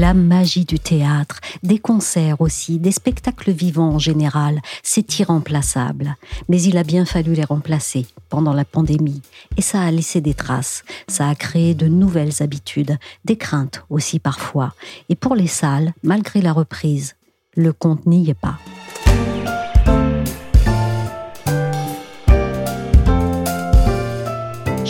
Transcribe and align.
La 0.00 0.14
magie 0.14 0.64
du 0.64 0.78
théâtre, 0.78 1.40
des 1.62 1.78
concerts 1.78 2.40
aussi, 2.40 2.78
des 2.78 2.90
spectacles 2.90 3.50
vivants 3.50 3.90
en 3.90 3.98
général, 3.98 4.62
c'est 4.82 5.18
irremplaçable. 5.18 6.16
Mais 6.48 6.62
il 6.62 6.78
a 6.78 6.84
bien 6.84 7.04
fallu 7.04 7.34
les 7.34 7.44
remplacer 7.44 8.06
pendant 8.30 8.54
la 8.54 8.64
pandémie. 8.64 9.20
Et 9.58 9.62
ça 9.62 9.82
a 9.82 9.90
laissé 9.90 10.22
des 10.22 10.32
traces, 10.32 10.84
ça 11.06 11.28
a 11.28 11.34
créé 11.34 11.74
de 11.74 11.86
nouvelles 11.86 12.42
habitudes, 12.42 12.96
des 13.26 13.36
craintes 13.36 13.84
aussi 13.90 14.20
parfois. 14.20 14.72
Et 15.10 15.16
pour 15.16 15.34
les 15.34 15.46
salles, 15.46 15.92
malgré 16.02 16.40
la 16.40 16.54
reprise, 16.54 17.16
le 17.54 17.74
compte 17.74 18.06
n'y 18.06 18.30
est 18.30 18.34
pas. 18.34 18.58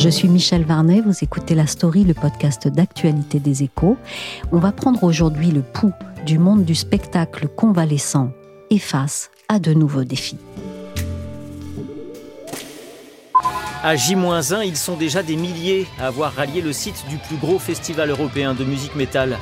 Je 0.03 0.09
suis 0.09 0.29
Michel 0.29 0.65
Varnet, 0.65 1.03
vous 1.03 1.23
écoutez 1.23 1.55
La 1.55 1.67
Story, 1.67 2.05
le 2.05 2.15
podcast 2.15 2.67
d'actualité 2.67 3.39
des 3.39 3.65
échos. 3.65 3.99
On 4.51 4.57
va 4.57 4.73
prendre 4.73 5.05
aujourd'hui 5.05 5.51
le 5.51 5.61
pouls 5.61 5.93
du 6.25 6.39
monde 6.39 6.65
du 6.65 6.75
spectacle 6.75 7.49
convalescent 7.49 8.33
et 8.71 8.79
face 8.79 9.31
à 9.51 9.59
de 9.59 9.75
nouveaux 9.75 10.05
défis. 10.05 10.39
À 13.83 13.95
J-1, 13.95 14.67
ils 14.67 14.79
sont 14.79 14.97
déjà 14.97 15.23
des 15.23 15.37
milliers 15.37 15.87
à 16.01 16.07
avoir 16.07 16.33
rallié 16.33 16.63
le 16.63 16.73
site 16.73 17.05
du 17.11 17.19
plus 17.19 17.37
gros 17.37 17.59
festival 17.59 18.09
européen 18.09 18.55
de 18.55 18.65
musique 18.65 18.97
métal, 18.97 19.37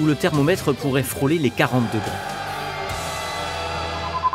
où 0.00 0.06
le 0.06 0.14
thermomètre 0.14 0.74
pourrait 0.74 1.02
frôler 1.02 1.36
les 1.36 1.50
40 1.50 1.84
degrés. 1.92 2.37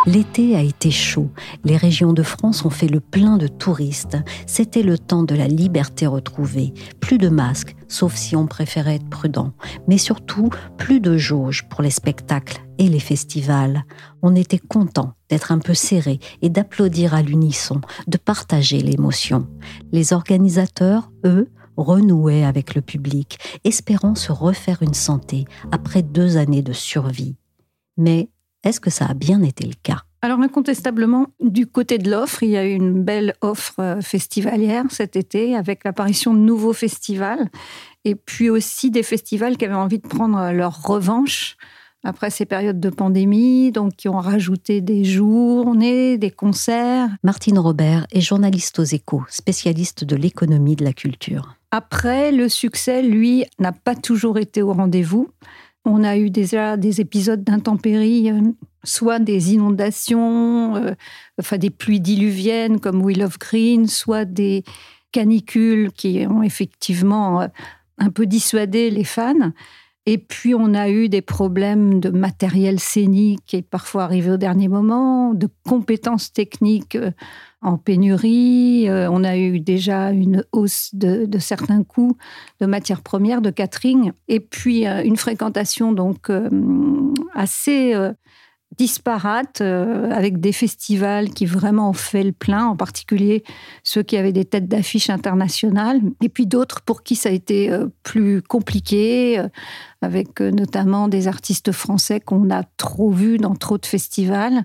L'été 0.06 0.56
a 0.56 0.62
été 0.62 0.92
chaud. 0.92 1.30
Les 1.64 1.78
régions 1.78 2.12
de 2.12 2.24
France 2.24 2.66
ont 2.66 2.70
fait 2.70 2.88
le 2.88 3.00
plein 3.00 3.38
de 3.38 3.48
touristes. 3.48 4.18
C'était 4.46 4.84
le 4.84 4.98
temps 4.98 5.24
de 5.24 5.34
la 5.34 5.48
liberté 5.48 6.08
retrouvée. 6.08 6.74
Plus 7.00 7.18
de 7.18 7.30
masques, 7.30 7.76
sauf 7.88 8.16
si 8.16 8.36
on 8.36 8.46
préférait 8.46 8.96
être 8.96 9.10
prudent. 9.10 9.54
Mais 9.88 9.98
surtout, 9.98 10.50
plus 10.78 11.00
de 11.00 11.18
jauges 11.18 11.70
pour 11.70 11.82
les 11.82 11.90
spectacles 11.90 12.62
et 12.78 12.90
les 12.90 13.00
festivals. 13.00 13.86
On 14.22 14.36
était 14.36 14.60
content 14.60 15.14
d'être 15.30 15.54
un 15.54 15.60
peu 15.60 15.74
serré 15.74 16.20
et 16.42 16.50
d'applaudir 16.50 17.14
à 17.14 17.22
l'unisson, 17.22 17.80
de 18.08 18.18
partager 18.18 18.82
l'émotion. 18.82 19.48
Les 19.94 20.12
organisateurs, 20.12 21.12
eux, 21.24 21.50
renouaient 21.78 22.44
avec 22.44 22.76
le 22.76 22.82
public, 22.82 23.40
espérant 23.64 24.16
se 24.16 24.32
refaire 24.32 24.82
une 24.82 24.94
santé 24.94 25.46
après 25.72 26.04
deux 26.04 26.36
années 26.38 26.62
de 26.62 26.74
survie. 26.74 27.36
Mais 27.98 28.30
est-ce 28.64 28.80
que 28.80 28.90
ça 28.90 29.06
a 29.06 29.14
bien 29.14 29.42
été 29.44 29.66
le 29.66 29.74
cas? 29.82 30.04
Alors 30.22 30.40
incontestablement, 30.40 31.28
du 31.42 31.68
côté 31.68 31.98
de 31.98 32.10
l'offre, 32.10 32.44
il 32.44 32.52
y 32.52 32.58
a 32.58 32.66
eu 32.66 32.72
une 32.72 33.04
belle 33.04 33.36
offre 33.42 33.80
euh, 33.80 34.02
festivalière 34.02 34.86
cet 34.90 35.18
été 35.18 35.56
avec 35.56 35.84
l'apparition 35.84 36.34
de 36.34 36.40
nouveaux 36.40 36.72
festivals 36.72 37.50
et 38.06 38.16
puis 38.16 38.50
aussi 38.50 38.90
des 38.90 39.04
festivals 39.04 39.58
qui 39.58 39.66
avaient 39.66 39.74
envie 39.74 40.00
de 40.00 40.08
prendre 40.08 40.52
leur 40.52 40.84
revanche 40.84 41.58
après 42.04 42.30
ces 42.30 42.46
périodes 42.46 42.80
de 42.80 42.90
pandémie, 42.90 43.72
donc 43.72 43.96
qui 43.96 44.10
ont 44.10 44.20
rajouté 44.20 44.82
des 44.82 45.04
journées, 45.04 46.18
des 46.18 46.32
concerts. 46.32 47.10
Martine 47.24 47.60
Robert 47.60 48.06
est 48.12 48.22
journaliste 48.22 48.80
aux 48.80 48.84
échos, 48.84 49.24
spécialiste 49.30 50.04
de 50.04 50.16
l'économie 50.16 50.76
de 50.76 50.84
la 50.84 50.94
culture. 50.94 51.56
Après, 51.72 52.32
le 52.32 52.50
succès, 52.50 53.02
lui, 53.02 53.46
n'a 53.58 53.72
pas 53.72 53.96
toujours 53.96 54.38
été 54.38 54.62
au 54.62 54.74
rendez-vous. 54.74 55.30
On 55.86 56.04
a 56.04 56.18
eu 56.18 56.30
déjà 56.30 56.78
des 56.78 57.02
épisodes 57.02 57.44
d'intempéries, 57.44 58.32
euh, 58.32 58.42
soit 58.84 59.20
des 59.20 59.54
inondations, 59.54 60.76
euh, 60.78 60.94
enfin 61.40 61.58
des 61.58 61.70
pluies 61.70 62.00
diluviennes 62.00 62.80
comme 62.80 63.02
Will 63.02 63.22
of 63.24 63.38
Green, 63.38 63.88
soit 63.88 64.26
des 64.26 64.64
canicules 65.12 65.92
qui 65.92 66.26
ont 66.28 66.42
effectivement 66.42 67.42
euh, 67.42 67.48
un 67.98 68.10
peu 68.10 68.26
dissuadé 68.26 68.90
les 68.90 69.04
fans. 69.04 69.52
Et 70.06 70.18
puis, 70.18 70.54
on 70.54 70.74
a 70.74 70.90
eu 70.90 71.08
des 71.08 71.22
problèmes 71.22 72.00
de 72.00 72.10
matériel 72.10 72.80
scénique 72.80 73.40
qui 73.46 73.56
est 73.56 73.62
parfois 73.62 74.04
arrivé 74.04 74.32
au 74.32 74.38
dernier 74.38 74.68
moment, 74.68 75.34
de 75.34 75.48
compétences 75.64 76.34
techniques 76.34 76.98
en 77.64 77.78
pénurie. 77.78 78.88
Euh, 78.90 79.10
on 79.10 79.24
a 79.24 79.38
eu 79.38 79.60
déjà 79.60 80.12
une 80.12 80.46
hausse 80.52 80.94
de, 80.94 81.28
certains 81.40 81.84
coûts 81.84 82.18
de 82.60 82.66
matières 82.66 83.02
premières, 83.02 83.42
de 83.42 83.50
catering, 83.50 84.12
et 84.28 84.40
puis 84.40 84.86
euh, 84.86 85.04
une 85.04 85.18
fréquentation 85.18 85.94
donc 85.94 86.30
euh, 86.30 86.50
assez 88.74 88.86
disparate, 88.86 89.62
avec 89.62 90.40
des 90.40 90.52
festivals 90.52 91.30
qui 91.30 91.46
vraiment 91.46 91.90
ont 91.90 91.94
fait 91.94 92.24
le 92.24 92.32
plein, 92.32 92.66
en 92.66 92.76
particulier 92.76 93.44
ceux 93.84 94.04
qui 94.04 94.18
avaient 94.18 94.34
des 94.34 94.46
têtes 94.46 94.68
d'affiche 94.68 95.10
internationales, 95.10 96.02
et 96.22 96.30
puis 96.30 96.46
d'autres 96.46 96.82
pour 96.82 97.04
qui 97.04 97.16
ça 97.16 97.30
a 97.30 97.32
été 97.32 97.72
plus 98.04 98.42
compliqué, 98.42 99.42
avec 100.02 100.40
notamment 100.40 101.08
des 101.08 101.28
artistes 101.28 101.72
français 101.72 102.20
qu'on 102.20 102.50
a 102.50 102.64
trop 102.78 103.12
vus 103.12 103.38
dans 103.38 103.56
trop 103.56 103.78
de 103.78 103.86
festivals. 103.86 104.64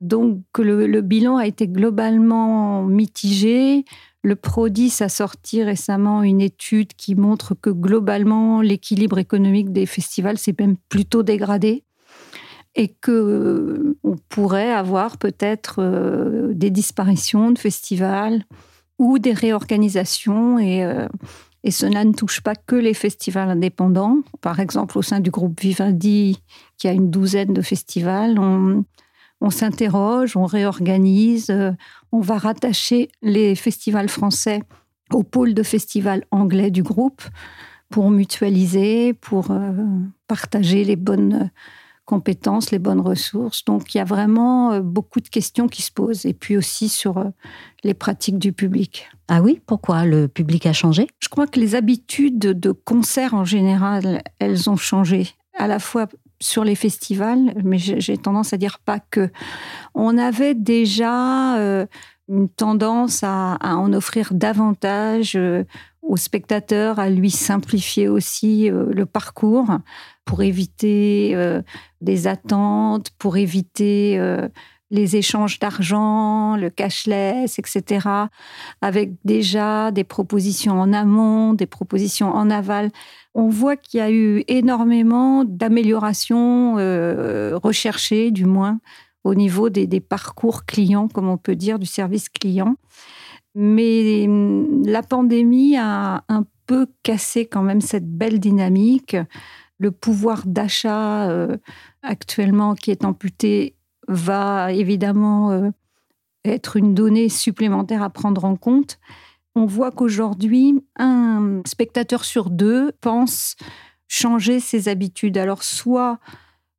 Donc 0.00 0.42
le, 0.58 1.00
bilan 1.00 1.36
a 1.36 1.46
été 1.46 1.68
globalement 1.68 2.84
mitigé. 2.84 3.84
Le 4.22 4.36
Prodis 4.36 4.94
a 5.00 5.08
sorti 5.08 5.62
récemment 5.62 6.22
une 6.22 6.40
étude 6.40 6.92
qui 6.94 7.14
montre 7.14 7.54
que 7.54 7.70
globalement 7.70 8.60
l'équilibre 8.60 9.18
économique 9.18 9.72
des 9.72 9.86
festivals 9.86 10.38
s'est 10.38 10.54
même 10.58 10.76
plutôt 10.88 11.22
dégradé 11.22 11.84
et 12.76 12.88
que 12.88 13.10
euh, 13.10 13.98
on 14.04 14.16
pourrait 14.28 14.70
avoir 14.70 15.16
peut-être 15.16 15.76
euh, 15.78 16.52
des 16.52 16.70
disparitions 16.70 17.50
de 17.50 17.58
festivals 17.58 18.44
ou 18.98 19.18
des 19.18 19.32
réorganisations 19.32 20.58
et, 20.58 20.84
euh, 20.84 21.08
et 21.64 21.70
cela 21.70 22.04
ne 22.04 22.12
touche 22.12 22.42
pas 22.42 22.54
que 22.54 22.76
les 22.76 22.94
festivals 22.94 23.50
indépendants. 23.50 24.18
Par 24.42 24.60
exemple, 24.60 24.98
au 24.98 25.02
sein 25.02 25.20
du 25.20 25.30
groupe 25.30 25.58
Vivendi, 25.58 26.40
qui 26.76 26.86
a 26.86 26.92
une 26.92 27.10
douzaine 27.10 27.54
de 27.54 27.62
festivals, 27.62 28.38
on, 28.38 28.84
on 29.40 29.50
s'interroge, 29.50 30.36
on 30.36 30.44
réorganise, 30.44 31.52
on 32.12 32.20
va 32.20 32.38
rattacher 32.38 33.08
les 33.22 33.54
festivals 33.54 34.08
français 34.08 34.62
au 35.12 35.22
pôle 35.22 35.54
de 35.54 35.62
festivals 35.62 36.24
anglais 36.30 36.70
du 36.70 36.82
groupe 36.82 37.22
pour 37.88 38.10
mutualiser, 38.10 39.12
pour 39.12 39.48
partager 40.28 40.84
les 40.84 40.96
bonnes 40.96 41.50
compétences, 42.06 42.70
les 42.70 42.78
bonnes 42.78 43.00
ressources. 43.00 43.64
Donc 43.64 43.94
il 43.94 43.98
y 43.98 44.00
a 44.00 44.04
vraiment 44.04 44.72
euh, 44.72 44.80
beaucoup 44.80 45.20
de 45.20 45.28
questions 45.28 45.68
qui 45.68 45.82
se 45.82 45.92
posent. 45.92 46.24
Et 46.24 46.32
puis 46.32 46.56
aussi 46.56 46.88
sur 46.88 47.22
les 47.84 47.94
pratiques 47.94 48.38
du 48.38 48.52
public. 48.52 49.08
Ah 49.28 49.42
oui 49.42 49.60
Pourquoi 49.66 50.06
Le 50.06 50.28
public 50.28 50.64
a 50.66 50.72
changé? 50.72 51.08
Je 51.20 51.28
crois 51.28 51.46
que 51.46 51.60
les 51.60 51.74
habitudes 51.74 52.38
de 52.38 52.72
concert 52.72 53.34
en 53.34 53.44
général, 53.44 54.22
elles 54.38 54.70
ont 54.70 54.76
changé. 54.76 55.34
À 55.58 55.66
la 55.66 55.78
fois 55.78 56.06
sur 56.40 56.64
les 56.64 56.74
festivals, 56.74 57.54
mais 57.64 57.78
j'ai 57.78 58.16
tendance 58.18 58.52
à 58.52 58.56
dire 58.56 58.78
pas 58.78 59.00
que. 59.00 59.30
On 59.94 60.18
avait 60.18 60.54
déjà 60.54 61.56
euh, 61.58 61.86
une 62.28 62.48
tendance 62.48 63.22
à, 63.22 63.58
en 63.62 63.92
offrir 63.92 64.32
davantage 64.32 65.34
euh, 65.36 65.64
aux 66.02 66.16
spectateurs, 66.16 66.98
à 66.98 67.08
lui 67.10 67.30
simplifier 67.30 68.08
aussi 68.08 68.70
euh, 68.70 68.86
le 68.92 69.06
parcours 69.06 69.66
pour 70.24 70.42
éviter 70.42 71.32
euh, 71.34 71.62
des 72.00 72.26
attentes, 72.26 73.10
pour 73.18 73.36
éviter 73.36 74.20
les 74.90 75.16
échanges 75.16 75.58
d'argent, 75.58 76.56
le 76.56 76.70
cashless, 76.70 77.58
etc., 77.58 78.08
avec 78.80 79.12
déjà 79.24 79.90
des 79.90 80.04
propositions 80.04 80.80
en 80.80 80.92
amont, 80.92 81.54
des 81.54 81.66
propositions 81.66 82.32
en 82.32 82.50
aval. 82.50 82.90
On 83.34 83.48
voit 83.48 83.76
qu'il 83.76 83.98
y 83.98 84.02
a 84.02 84.10
eu 84.10 84.44
énormément 84.46 85.44
d'améliorations 85.44 86.74
recherchées, 87.56 88.30
du 88.30 88.46
moins, 88.46 88.78
au 89.26 89.34
niveau 89.34 89.70
des, 89.70 90.00
parcours 90.00 90.64
clients, 90.64 91.08
comme 91.08 91.28
on 91.28 91.36
peut 91.36 91.56
dire, 91.56 91.78
du 91.78 91.86
service 91.86 92.28
client. 92.28 92.76
Mais 93.54 94.26
hum, 94.28 94.86
la 94.86 95.02
pandémie 95.02 95.76
a 95.76 96.24
un 96.28 96.44
peu 96.66 96.86
cassé 97.02 97.46
quand 97.46 97.62
même 97.62 97.80
cette 97.80 98.08
belle 98.08 98.38
dynamique. 98.38 99.16
Le 99.78 99.90
pouvoir 99.90 100.42
d'achat 100.46 101.28
euh, 101.28 101.56
actuellement 102.02 102.74
qui 102.74 102.90
est 102.90 103.04
amputé 103.04 103.74
va 104.08 104.72
évidemment 104.72 105.50
euh, 105.50 105.70
être 106.44 106.76
une 106.76 106.94
donnée 106.94 107.28
supplémentaire 107.28 108.02
à 108.02 108.10
prendre 108.10 108.44
en 108.44 108.56
compte. 108.56 108.98
On 109.56 109.66
voit 109.66 109.90
qu'aujourd'hui, 109.90 110.74
un 110.96 111.62
spectateur 111.66 112.24
sur 112.24 112.50
deux 112.50 112.92
pense 113.00 113.56
changer 114.06 114.60
ses 114.60 114.88
habitudes. 114.88 115.36
Alors 115.36 115.64
soit 115.64 116.20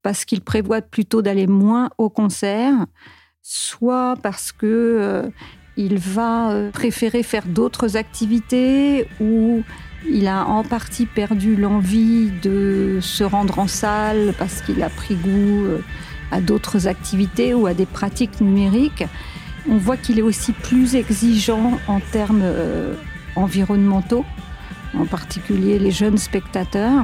parce 0.08 0.24
qu'il 0.24 0.40
prévoit 0.40 0.82
plutôt 0.82 1.22
d'aller 1.22 1.48
moins 1.48 1.90
au 1.98 2.10
concert, 2.10 2.86
soit 3.42 4.16
parce 4.24 4.54
que 4.54 4.66
euh, 4.66 5.28
il 5.76 5.98
va 5.98 6.52
euh, 6.52 6.72
préférer 6.72 7.24
faire 7.24 7.46
d'autres 7.46 7.98
activités 7.98 9.10
ou 9.20 9.64
il 10.10 10.30
a 10.30 10.46
en 10.46 10.64
partie 10.64 11.08
perdu 11.08 11.58
l'envie 11.58 12.32
de 12.42 13.00
se 13.02 13.26
rendre 13.26 13.60
en 13.60 13.68
salle 13.68 14.34
parce 14.40 14.62
qu'il 14.62 14.82
a 14.82 14.90
pris 14.90 15.16
goût 15.16 15.66
euh, 15.66 15.82
à 16.32 16.40
d'autres 16.40 16.88
activités 16.88 17.54
ou 17.54 17.68
à 17.68 17.74
des 17.74 17.86
pratiques 17.86 18.40
numériques. 18.40 19.04
On 19.70 19.76
voit 19.76 19.98
qu'il 19.98 20.20
est 20.20 20.30
aussi 20.32 20.54
plus 20.54 20.96
exigeant 20.96 21.82
en 21.90 22.00
termes 22.00 22.46
environnementaux, 23.36 24.24
en 24.98 25.06
particulier 25.06 25.80
les 25.80 25.92
jeunes 25.92 26.18
spectateurs 26.18 27.04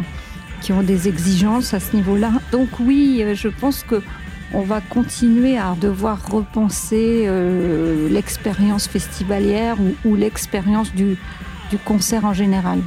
qui 0.64 0.72
ont 0.72 0.82
des 0.82 1.10
exigences 1.10 1.74
à 1.74 1.80
ce 1.82 1.96
niveau-là. 1.96 2.32
Donc 2.52 2.70
oui, 2.80 3.22
euh, 3.22 3.36
je 3.36 3.50
pense 3.50 3.84
que 3.84 4.02
on 4.54 4.62
va 4.62 4.82
continuer 4.82 5.58
à 5.58 5.76
devoir 5.80 6.32
repenser 6.32 7.26
euh, 7.26 8.08
l'expérience 8.10 8.88
festivalière 8.88 9.78
ou, 10.06 10.16
l'expérience 10.16 10.94
du 10.94 11.18
concert 11.86 12.24
en 12.24 12.34
général. 12.34 12.80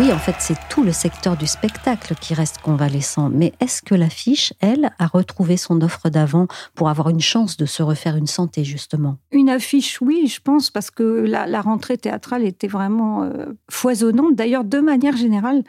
Oui, 0.00 0.14
en 0.14 0.18
fait, 0.18 0.36
c'est 0.38 0.56
tout 0.70 0.82
le 0.82 0.92
secteur 0.92 1.36
du 1.36 1.46
spectacle 1.46 2.14
qui 2.18 2.32
reste 2.32 2.62
convalescent. 2.62 3.28
Mais 3.28 3.52
est-ce 3.60 3.82
que 3.82 3.94
l'affiche, 3.94 4.54
elle, 4.60 4.92
a 4.98 5.06
retrouvé 5.06 5.58
son 5.58 5.82
offre 5.82 6.08
d'avant 6.08 6.46
pour 6.74 6.88
avoir 6.88 7.10
une 7.10 7.20
chance 7.20 7.58
de 7.58 7.66
se 7.66 7.82
refaire 7.82 8.16
une 8.16 8.26
santé, 8.26 8.64
justement? 8.64 9.18
Une 9.30 9.50
affiche, 9.50 10.00
oui, 10.00 10.26
je 10.26 10.40
pense, 10.40 10.70
parce 10.70 10.90
que 10.90 11.02
la, 11.02 11.60
rentrée 11.60 11.98
théâtrale 11.98 12.44
était 12.44 12.66
vraiment 12.66 13.24
euh, 13.24 13.52
foisonnante. 13.68 14.34
D'ailleurs, 14.36 14.64
de 14.64 14.78
manière 14.78 15.18
générale, 15.18 15.64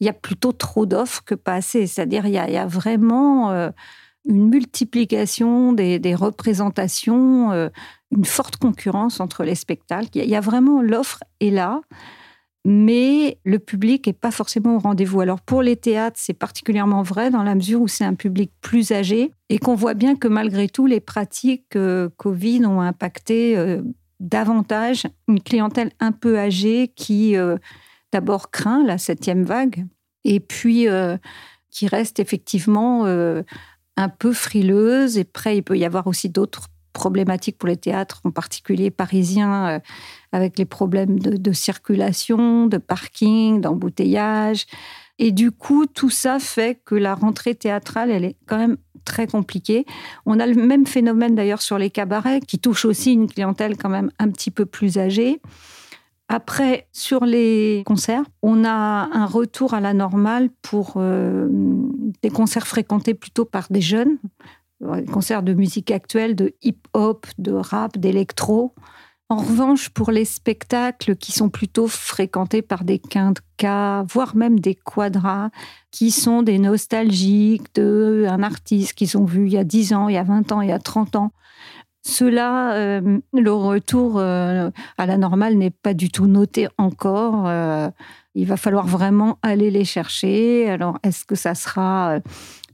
il 0.00 0.06
y 0.06 0.10
a 0.10 0.12
plutôt 0.12 0.52
trop 0.52 0.84
d'offres 0.84 1.24
que 1.24 1.34
pas 1.34 1.54
assez. 1.54 1.86
C'est-à-dire, 1.86 2.26
il, 2.26 2.34
y 2.34 2.38
a 2.38 2.66
vraiment 2.66 3.52
euh, 3.52 3.70
une 4.26 4.50
multiplication 4.50 5.72
des, 5.72 6.14
représentations, 6.14 7.52
euh, 7.52 7.70
une 8.14 8.26
forte 8.26 8.58
concurrence 8.58 9.18
entre 9.18 9.44
les 9.44 9.54
spectacles. 9.54 10.10
Il 10.14 10.28
y 10.28 10.36
a 10.36 10.42
vraiment 10.42 10.82
l'offre 10.82 11.20
est 11.40 11.48
là 11.48 11.80
mais 12.64 13.38
le 13.44 13.58
public 13.58 14.06
n'est 14.06 14.12
pas 14.12 14.30
forcément 14.30 14.76
au 14.76 14.78
rendez-vous. 14.78 15.20
Alors 15.20 15.40
pour 15.40 15.62
les 15.62 15.76
théâtres, 15.76 16.18
c'est 16.20 16.34
particulièrement 16.34 17.02
vrai 17.02 17.30
dans 17.30 17.42
la 17.42 17.54
mesure 17.54 17.80
où 17.80 17.88
c'est 17.88 18.04
un 18.04 18.14
public 18.14 18.52
plus 18.60 18.92
âgé 18.92 19.32
et 19.48 19.58
qu'on 19.58 19.74
voit 19.74 19.94
bien 19.94 20.14
que 20.14 20.28
malgré 20.28 20.68
tout, 20.68 20.86
les 20.86 21.00
pratiques 21.00 21.74
euh, 21.76 22.08
Covid 22.16 22.64
ont 22.66 22.80
impacté 22.80 23.56
euh, 23.56 23.82
davantage 24.20 25.06
une 25.26 25.42
clientèle 25.42 25.90
un 25.98 26.12
peu 26.12 26.38
âgée 26.38 26.92
qui 26.94 27.36
euh, 27.36 27.56
d'abord 28.12 28.50
craint 28.50 28.84
la 28.84 28.98
septième 28.98 29.42
vague 29.42 29.84
et 30.24 30.38
puis 30.38 30.86
qui 31.70 31.88
reste 31.88 32.20
effectivement 32.20 33.06
un 33.06 34.08
peu 34.08 34.32
frileuse. 34.32 35.18
Et 35.18 35.22
après, 35.22 35.56
il 35.56 35.62
peut 35.62 35.76
y 35.76 35.84
avoir 35.84 36.06
aussi 36.06 36.28
d'autres 36.28 36.68
problématiques 36.92 37.58
pour 37.58 37.68
les 37.68 37.76
théâtres, 37.76 38.20
en 38.24 38.30
particulier 38.30 38.90
parisiens, 38.90 39.68
euh, 39.68 39.78
avec 40.32 40.58
les 40.58 40.64
problèmes 40.64 41.18
de, 41.18 41.52
circulation, 41.52 42.66
de 42.66 42.78
parking, 42.78 43.60
d'embouteillage. 43.60 44.66
Et 45.18 45.30
du 45.32 45.52
coup, 45.52 45.86
tout 45.86 46.10
ça 46.10 46.38
fait 46.38 46.80
que 46.84 46.94
la 46.94 47.14
rentrée 47.14 47.54
théâtrale, 47.54 48.10
elle 48.10 48.24
est 48.24 48.36
quand 48.46 48.58
même 48.58 48.76
très 49.04 49.26
compliquée. 49.26 49.84
On 50.26 50.38
a 50.40 50.46
le 50.46 50.54
même 50.54 50.86
phénomène 50.86 51.34
d'ailleurs 51.34 51.62
sur 51.62 51.78
les 51.78 51.90
cabarets, 51.90 52.40
qui 52.40 52.58
touche 52.58 52.84
aussi 52.84 53.12
une 53.12 53.28
clientèle 53.28 53.76
quand 53.76 53.88
même 53.88 54.10
un 54.18 54.30
petit 54.30 54.50
peu 54.50 54.66
plus 54.66 54.98
âgée. 54.98 55.40
Après, 56.28 56.88
sur 56.92 57.26
les 57.26 57.82
concerts, 57.84 58.24
on 58.42 58.64
a 58.64 58.70
un 59.12 59.26
retour 59.26 59.74
à 59.74 59.80
la 59.80 59.92
normale 59.92 60.48
pour 60.62 60.94
euh, 60.96 61.46
des 62.22 62.30
concerts 62.30 62.66
fréquentés 62.66 63.12
plutôt 63.12 63.44
par 63.44 63.66
des 63.68 63.82
jeunes, 63.82 64.16
concerts 65.12 65.42
de 65.42 65.54
musique 65.54 65.90
actuelle, 65.90 66.34
de 66.34 66.54
hip-hop, 66.62 67.26
de 67.38 67.52
rap, 67.52 67.98
d'électro. 67.98 68.74
En 69.28 69.36
revanche, 69.36 69.88
pour 69.88 70.10
les 70.10 70.26
spectacles 70.26 71.16
qui 71.16 71.32
sont 71.32 71.48
plutôt 71.48 71.86
fréquentés 71.88 72.60
par 72.60 72.84
des 72.84 72.98
quintes-cas, 72.98 74.02
voire 74.02 74.36
même 74.36 74.60
des 74.60 74.74
quadras, 74.74 75.50
qui 75.90 76.10
sont 76.10 76.42
des 76.42 76.58
nostalgiques 76.58 77.74
d'un 77.74 78.42
artiste 78.42 78.92
qu'ils 78.92 79.16
ont 79.16 79.24
vu 79.24 79.46
il 79.46 79.52
y 79.52 79.58
a 79.58 79.64
10 79.64 79.94
ans, 79.94 80.08
il 80.08 80.14
y 80.14 80.18
a 80.18 80.22
20 80.22 80.52
ans, 80.52 80.60
il 80.60 80.68
y 80.68 80.72
a 80.72 80.78
30 80.78 81.16
ans, 81.16 81.32
cela, 82.04 82.74
euh, 82.74 83.20
le 83.32 83.52
retour 83.52 84.18
euh, 84.18 84.70
à 84.98 85.06
la 85.06 85.16
normale 85.16 85.54
n'est 85.54 85.70
pas 85.70 85.94
du 85.94 86.10
tout 86.10 86.26
noté 86.26 86.66
encore. 86.76 87.46
Euh, 87.46 87.88
il 88.34 88.46
va 88.46 88.56
falloir 88.56 88.86
vraiment 88.86 89.38
aller 89.42 89.70
les 89.70 89.84
chercher. 89.84 90.68
Alors, 90.68 90.98
est-ce 91.04 91.24
que 91.24 91.36
ça 91.36 91.54
sera 91.54 92.18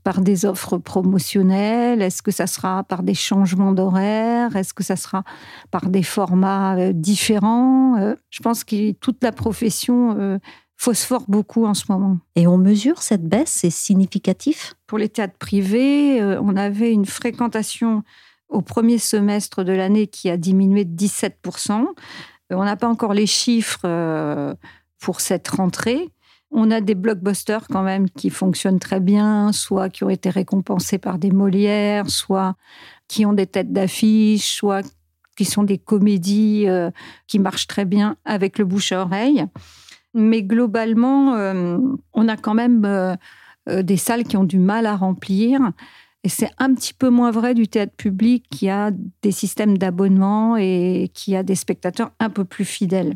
par 0.05 0.21
des 0.21 0.45
offres 0.45 0.79
promotionnelles? 0.79 2.03
Est-ce 2.03 2.23
que 2.23 2.31
ça 2.31 2.47
sera 2.47 2.85
par 2.85 3.03
des 3.03 3.15
changements 3.15 3.73
d'horaire 3.73 4.57
Est-ce 4.57 4.75
que 4.75 4.83
ça 4.83 4.97
sera 4.97 5.25
par 5.71 5.89
des 5.89 6.03
formats 6.03 6.77
euh, 6.77 6.93
différents? 6.93 7.97
Euh, 7.99 8.15
Je 8.31 8.41
pense 8.43 8.65
que 8.65 8.93
toute 8.93 9.23
la 9.23 9.33
profession 9.33 10.17
euh, 10.19 10.39
phosphore 10.77 11.25
beaucoup 11.29 11.67
en 11.67 11.75
ce 11.75 11.85
moment. 11.89 12.19
Et 12.37 12.47
on 12.47 12.59
mesure 12.59 13.03
cette 13.03 13.27
baisse? 13.27 13.51
C'est 13.51 13.71
significatif? 13.71 14.75
Pour 14.87 14.99
les 14.99 15.09
théâtres 15.09 15.39
privés, 15.39 16.23
on 16.41 16.57
avait 16.57 16.93
une 16.93 17.07
fréquentation 17.07 18.03
au 18.49 18.63
premier 18.63 18.99
semestre 18.99 19.65
de 19.65 19.73
l'année 19.73 20.07
qui 20.07 20.31
a 20.31 20.37
diminué 20.37 20.85
de 20.85 20.97
17%. 20.97 21.85
On 22.51 22.65
n'a 22.65 22.77
pas 22.77 22.89
encore 22.89 23.13
les 23.13 23.27
chiffres 23.27 23.87
pour 25.01 25.21
cette 25.21 25.49
rentrée. 25.49 26.11
On 26.51 26.71
a 26.71 26.81
des 26.81 26.95
blockbusters 26.95 27.67
quand 27.69 27.83
même 27.83 28.09
qui 28.09 28.31
fonctionnent 28.31 28.79
très 28.79 29.01
bien, 29.01 29.53
soit 29.53 29.91
qui 29.91 30.05
ont 30.05 30.11
été 30.11 30.31
récompensés 30.31 30.99
par 30.99 31.19
des 31.19 31.31
Molières, 31.31 32.09
soit 32.09 32.57
qui 33.07 33.27
ont 33.27 33.33
des 33.33 33.47
têtes 33.47 33.73
d'affiche, 33.73 34.55
soit 34.57 34.87
qui 35.37 35.45
sont 35.45 35.63
des 35.63 35.79
comédies 35.79 36.65
euh, 36.67 36.91
qui 37.27 37.39
marchent 37.39 37.69
très 37.69 37.85
bien 37.85 38.17
avec 38.25 38.59
le 38.59 38.65
bouche 38.65 38.93
à 38.93 39.03
oreille. 39.03 39.45
Mais 40.15 40.43
globalement, 40.43 41.35
euh, 41.35 41.79
on 42.13 42.29
a 42.29 42.37
quand 42.37 42.55
même 42.55 42.85
euh, 42.85 43.15
des 43.69 43.97
salles 43.97 44.25
qui 44.25 44.37
ont 44.37 44.45
du 44.45 44.59
mal 44.59 44.87
à 44.87 44.97
remplir. 44.97 45.61
Et 46.25 46.29
c'est 46.29 46.51
un 46.59 46.75
petit 46.75 46.93
peu 46.93 47.09
moins 47.09 47.31
vrai 47.31 47.55
du 47.55 47.69
théâtre 47.69 47.95
public 47.97 48.47
qui 48.51 48.69
a 48.69 48.91
des 49.23 49.31
systèmes 49.31 49.79
d'abonnement 49.79 50.57
et 50.57 51.11
qui 51.15 51.37
a 51.37 51.45
des 51.45 51.55
spectateurs 51.55 52.11
un 52.19 52.31
peu 52.31 52.45
plus 52.45 52.65
fidèles. 52.65 53.15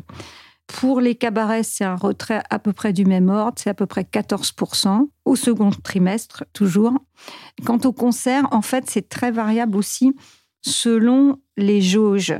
Pour 0.67 1.01
les 1.01 1.15
cabarets, 1.15 1.63
c'est 1.63 1.83
un 1.83 1.95
retrait 1.95 2.41
à 2.49 2.57
peu 2.57 2.73
près 2.73 2.93
du 2.93 3.05
même 3.05 3.29
ordre, 3.29 3.57
c'est 3.57 3.69
à 3.69 3.73
peu 3.73 3.85
près 3.85 4.03
14% 4.03 5.07
au 5.25 5.35
second 5.35 5.69
trimestre, 5.71 6.45
toujours. 6.53 6.93
Quant 7.65 7.79
au 7.83 7.93
concert, 7.93 8.47
en 8.51 8.61
fait, 8.61 8.89
c'est 8.89 9.09
très 9.09 9.31
variable 9.31 9.77
aussi 9.77 10.15
selon 10.61 11.39
les 11.57 11.81
jauges. 11.81 12.33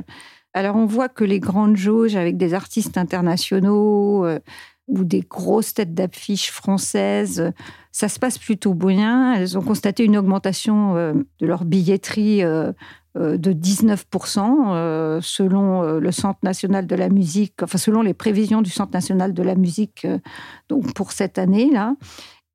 Alors, 0.54 0.76
on 0.76 0.86
voit 0.86 1.08
que 1.08 1.24
les 1.24 1.40
grandes 1.40 1.76
jauges 1.76 2.16
avec 2.16 2.36
des 2.36 2.54
artistes 2.54 2.96
internationaux 2.96 4.24
euh, 4.24 4.38
ou 4.86 5.04
des 5.04 5.20
grosses 5.20 5.74
têtes 5.74 5.94
d'affiches 5.94 6.50
françaises, 6.50 7.52
ça 7.92 8.08
se 8.08 8.18
passe 8.18 8.38
plutôt 8.38 8.74
bien. 8.74 9.34
Elles 9.34 9.58
ont 9.58 9.62
constaté 9.62 10.04
une 10.04 10.16
augmentation 10.16 10.96
euh, 10.96 11.12
de 11.40 11.46
leur 11.46 11.64
billetterie 11.64 12.42
euh, 12.44 12.72
de 13.14 13.52
19% 13.52 15.20
selon 15.20 15.82
le 15.98 16.12
Centre 16.12 16.40
national 16.42 16.86
de 16.86 16.96
la 16.96 17.08
musique, 17.08 17.62
enfin 17.62 17.78
selon 17.78 18.02
les 18.02 18.14
prévisions 18.14 18.62
du 18.62 18.70
Centre 18.70 18.92
national 18.92 19.34
de 19.34 19.42
la 19.42 19.54
musique 19.54 20.06
pour 20.94 21.12
cette 21.12 21.38
année-là. 21.38 21.94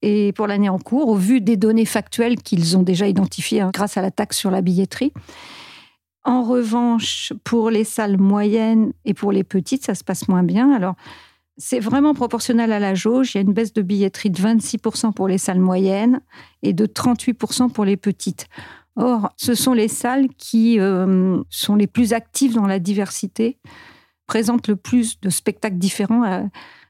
Et 0.01 0.31
pour 0.31 0.47
l'année 0.47 0.69
en 0.69 0.79
cours, 0.79 1.09
au 1.09 1.15
vu 1.15 1.41
des 1.41 1.57
données 1.57 1.85
factuelles 1.85 2.37
qu'ils 2.37 2.77
ont 2.77 2.83
déjà 2.83 3.07
identifiées 3.07 3.59
hein, 3.59 3.71
grâce 3.73 3.97
à 3.97 4.01
la 4.01 4.11
taxe 4.11 4.37
sur 4.37 4.49
la 4.49 4.61
billetterie. 4.61 5.11
En 6.23 6.43
revanche, 6.43 7.33
pour 7.43 7.69
les 7.69 7.83
salles 7.83 8.17
moyennes 8.17 8.93
et 9.03 9.13
pour 9.13 9.31
les 9.31 9.43
petites, 9.43 9.85
ça 9.85 9.95
se 9.95 10.03
passe 10.05 10.29
moins 10.29 10.43
bien. 10.43 10.71
Alors, 10.71 10.95
c'est 11.57 11.81
vraiment 11.81 12.13
proportionnel 12.13 12.71
à 12.71 12.79
la 12.79 12.95
jauge. 12.95 13.35
Il 13.35 13.37
y 13.37 13.39
a 13.39 13.41
une 13.41 13.51
baisse 13.51 13.73
de 13.73 13.81
billetterie 13.81 14.29
de 14.29 14.39
26% 14.39 15.11
pour 15.13 15.27
les 15.27 15.37
salles 15.37 15.59
moyennes 15.59 16.21
et 16.63 16.71
de 16.71 16.85
38% 16.85 17.69
pour 17.69 17.83
les 17.83 17.97
petites. 17.97 18.47
Or, 18.95 19.31
ce 19.37 19.53
sont 19.53 19.73
les 19.73 19.87
salles 19.87 20.27
qui 20.37 20.79
euh, 20.79 21.41
sont 21.49 21.75
les 21.75 21.87
plus 21.87 22.13
actives 22.13 22.53
dans 22.53 22.67
la 22.67 22.79
diversité, 22.79 23.57
présentent 24.27 24.67
le 24.67 24.75
plus 24.75 25.19
de 25.21 25.29
spectacles 25.29 25.77
différents. 25.77 26.23
Euh, 26.23 26.43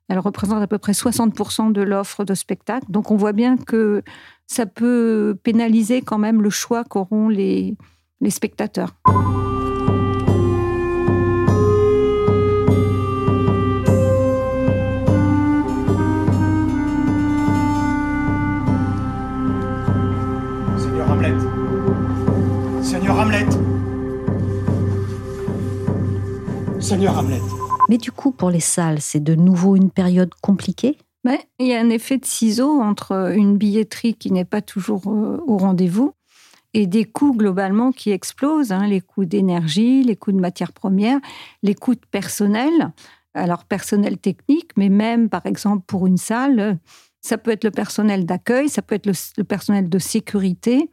elles 0.08 0.20
représentent 0.20 0.64
à 0.64 0.68
peu 0.68 0.80
près 0.80 0.94
60% 0.94 1.72
de 1.72 1.82
l'offre 1.82 2.26
de 2.26 2.34
spectacles. 2.34 2.90
Donc, 2.90 3.12
on 3.12 3.16
voit 3.16 3.34
bien 3.34 3.58
que 3.58 4.02
ça 4.48 4.66
peut 4.66 5.38
pénaliser 5.44 6.02
quand 6.02 6.18
même 6.18 6.42
le 6.42 6.50
choix 6.50 6.84
qu'auront 6.84 7.30
les, 7.30 7.78
les 8.20 8.32
spectateurs. 8.32 8.96
Hamlet. 23.30 23.46
Seigneur 26.80 27.20
Hamlet. 27.20 27.42
Mais 27.88 28.00
du 28.00 28.12
coup, 28.12 28.32
pour 28.32 28.50
les 28.50 28.60
salles, 28.60 29.02
c'est 29.02 29.24
de 29.24 29.36
nouveau 29.36 29.76
une 29.76 29.92
période 29.92 30.34
compliquée? 30.42 30.98
Mais 31.24 31.40
Il 31.60 31.68
y 31.68 31.76
a 31.76 31.80
un 31.80 31.92
effet 31.92 32.18
de 32.18 32.26
ciseau 32.26 32.82
entre 32.82 33.36
une 33.36 33.56
billetterie 33.56 34.16
qui 34.16 34.32
n'est 34.32 34.46
pas 34.46 34.64
toujours 34.64 35.04
euh, 35.08 35.38
au 35.46 35.58
rendez-vous 35.58 36.14
et 36.74 36.88
des 36.88 37.06
coûts 37.06 37.36
globalement 37.36 37.92
qui 37.92 38.10
explosent, 38.10 38.72
hein, 38.72 38.88
les 38.88 39.02
coûts 39.02 39.26
d'énergie, 39.26 40.04
les 40.04 40.16
coûts 40.16 40.32
de 40.32 40.40
matières 40.40 40.74
premières, 40.74 41.20
les 41.62 41.76
coûts 41.76 41.96
de 41.96 42.06
personnel, 42.10 42.92
alors 43.36 43.66
personnel 43.66 44.18
technique, 44.18 44.72
mais 44.76 44.90
même 44.90 45.30
par 45.30 45.46
exemple 45.46 45.84
pour 45.86 46.08
une 46.08 46.18
salle, 46.18 46.80
ça 47.22 47.38
peut 47.38 47.52
être 47.52 47.64
le 47.64 47.72
personnel 47.72 48.26
d'accueil, 48.26 48.70
ça 48.70 48.82
peut 48.82 48.96
être 48.96 49.06
le 49.38 49.44
personnel 49.44 49.88
de 49.88 50.00
sécurité 50.00 50.90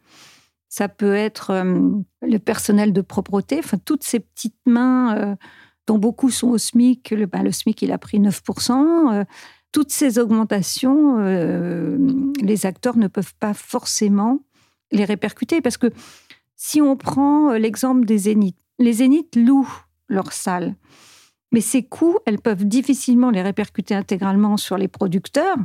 ça 0.69 0.89
peut 0.89 1.15
être 1.15 1.51
euh, 1.51 1.91
le 2.23 2.39
personnel 2.39 2.93
de 2.93 3.01
propreté, 3.01 3.59
enfin 3.59 3.79
toutes 3.85 4.03
ces 4.03 4.21
petites 4.21 4.61
mains 4.67 5.17
euh, 5.17 5.37
dont 5.87 5.99
beaucoup 5.99 6.31
sont 6.31 6.49
au 6.49 6.59
SMIC. 6.59 7.11
Le, 7.11 7.29
le 7.33 7.53
SMIC, 7.53 7.83
il 7.83 7.93
a 7.93 7.99
pris 7.99 8.19
9%. 8.19 9.13
Euh, 9.13 9.25
toutes 9.73 9.93
ces 9.93 10.19
augmentations, 10.19 11.19
les 11.19 12.65
acteurs 12.65 12.97
ne 12.97 13.09
peuvent 13.09 13.35
pas 13.35 13.53
forcément 13.53 14.41
les 14.91 15.05
répercuter 15.05 15.61
parce 15.61 15.77
que 15.77 15.89
si 16.55 16.81
on 16.81 16.97
prend 16.97 17.53
l'exemple 17.53 18.07
des 18.07 18.17
zéniths, 18.17 18.57
les 18.79 18.95
zéniths 18.95 19.37
louent 19.37 19.85
leurs 20.09 20.33
salles. 20.33 20.77
Mais 21.53 21.61
ces 21.61 21.85
coûts, 21.85 22.19
elles 22.27 22.41
peuvent 22.41 22.67
difficilement 22.67 23.31
les 23.31 23.43
répercuter 23.43 23.95
intégralement 23.95 24.57
sur 24.57 24.77
les 24.77 24.89
producteurs 24.89 25.57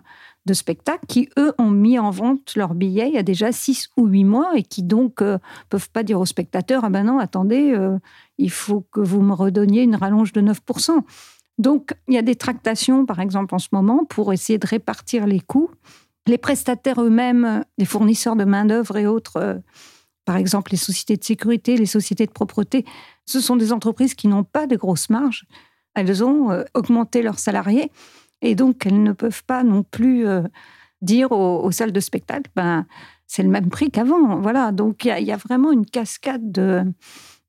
de 0.45 0.53
spectacles 0.53 1.05
qui, 1.07 1.29
eux, 1.37 1.53
ont 1.57 1.71
mis 1.71 1.99
en 1.99 2.11
vente 2.11 2.55
leurs 2.55 2.73
billets 2.73 3.09
il 3.09 3.15
y 3.15 3.17
a 3.17 3.23
déjà 3.23 3.51
six 3.51 3.89
ou 3.97 4.07
huit 4.07 4.23
mois 4.23 4.51
et 4.55 4.63
qui 4.63 4.83
donc 4.83 5.21
euh, 5.21 5.37
peuvent 5.69 5.89
pas 5.89 6.03
dire 6.03 6.19
aux 6.19 6.25
spectateurs, 6.25 6.83
ah 6.83 6.89
ben 6.89 7.03
non, 7.03 7.19
attendez, 7.19 7.73
euh, 7.73 7.97
il 8.37 8.51
faut 8.51 8.85
que 8.91 8.99
vous 8.99 9.21
me 9.21 9.33
redonniez 9.33 9.83
une 9.83 9.95
rallonge 9.95 10.33
de 10.33 10.41
9%. 10.41 11.01
Donc, 11.57 11.93
il 12.07 12.15
y 12.15 12.17
a 12.17 12.23
des 12.23 12.35
tractations, 12.35 13.05
par 13.05 13.19
exemple, 13.19 13.53
en 13.53 13.59
ce 13.59 13.67
moment, 13.71 14.05
pour 14.05 14.33
essayer 14.33 14.57
de 14.57 14.65
répartir 14.65 15.27
les 15.27 15.39
coûts. 15.39 15.69
Les 16.27 16.37
prestataires 16.37 17.01
eux-mêmes, 17.01 17.63
les 17.77 17.85
fournisseurs 17.85 18.35
de 18.35 18.43
main-d'œuvre 18.43 18.97
et 18.97 19.07
autres, 19.07 19.37
euh, 19.37 19.55
par 20.25 20.37
exemple 20.37 20.71
les 20.71 20.77
sociétés 20.77 21.17
de 21.17 21.23
sécurité, 21.23 21.77
les 21.77 21.85
sociétés 21.85 22.25
de 22.25 22.31
propreté, 22.31 22.85
ce 23.25 23.39
sont 23.39 23.55
des 23.55 23.73
entreprises 23.73 24.13
qui 24.13 24.27
n'ont 24.27 24.43
pas 24.43 24.67
de 24.67 24.75
grosses 24.75 25.09
marges. 25.09 25.45
Elles 25.93 26.23
ont 26.23 26.63
augmenté 26.73 27.21
leurs 27.21 27.39
salariés 27.39 27.91
et 28.41 28.55
donc, 28.55 28.85
elles 28.85 29.01
ne 29.01 29.11
peuvent 29.11 29.43
pas 29.45 29.63
non 29.63 29.83
plus 29.83 30.27
euh, 30.27 30.41
dire 31.01 31.31
aux, 31.31 31.71
salles 31.71 31.91
de 31.91 31.99
spectacle, 31.99 32.49
ben, 32.55 32.85
c'est 33.27 33.43
le 33.43 33.49
même 33.49 33.69
prix 33.69 33.91
qu'avant. 33.91 34.39
Voilà. 34.39 34.71
Donc, 34.71 35.05
il 35.05 35.23
y, 35.23 35.31
a 35.31 35.37
vraiment 35.37 35.71
une 35.71 35.85
cascade 35.85 36.51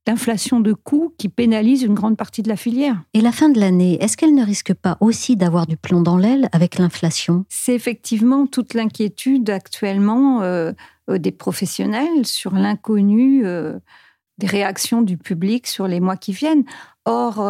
d'inflation 0.06 0.60
de 0.60 0.72
coûts 0.72 1.14
qui 1.18 1.28
pénalise 1.28 1.82
une 1.82 1.94
grande 1.94 2.16
partie 2.16 2.42
de 2.42 2.48
la 2.48 2.56
filière. 2.56 3.02
Et 3.14 3.20
la 3.20 3.32
fin 3.32 3.48
de 3.48 3.58
l'année, 3.58 4.02
est-ce 4.02 4.16
qu'elle 4.16 4.34
ne 4.34 4.44
risque 4.44 4.74
pas 4.74 4.96
aussi 5.00 5.36
d'avoir 5.36 5.66
du 5.66 5.76
plomb 5.76 6.02
dans 6.02 6.18
l'aile 6.18 6.48
avec 6.52 6.78
l'inflation? 6.78 7.44
C'est 7.48 7.74
effectivement 7.74 8.46
toute 8.46 8.74
l'inquiétude 8.74 9.48
actuellement 9.50 10.42
euh, 10.42 10.72
euh, 11.08 11.18
des 11.18 11.32
professionnels 11.32 12.26
sur 12.26 12.54
l'inconnu 12.54 13.44
des 14.38 14.46
réactions 14.46 15.02
du 15.02 15.16
public 15.18 15.66
sur 15.66 15.86
les 15.86 16.00
mois 16.00 16.16
qui 16.16 16.32
viennent. 16.32 16.64
Or, 17.04 17.40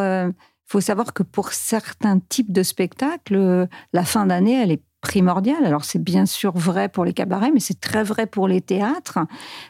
faut 0.72 0.80
savoir 0.80 1.12
que 1.12 1.22
pour 1.22 1.52
certains 1.52 2.18
types 2.18 2.50
de 2.50 2.62
spectacles, 2.62 3.68
la 3.92 4.04
fin 4.04 4.24
d'année, 4.24 4.54
elle 4.54 4.70
est 4.70 4.82
primordiale. 5.02 5.66
Alors 5.66 5.84
c'est 5.84 6.02
bien 6.02 6.24
sûr 6.24 6.56
vrai 6.56 6.88
pour 6.88 7.04
les 7.04 7.12
cabarets, 7.12 7.50
mais 7.52 7.60
c'est 7.60 7.78
très 7.78 8.02
vrai 8.02 8.26
pour 8.26 8.48
les 8.48 8.62
théâtres. 8.62 9.18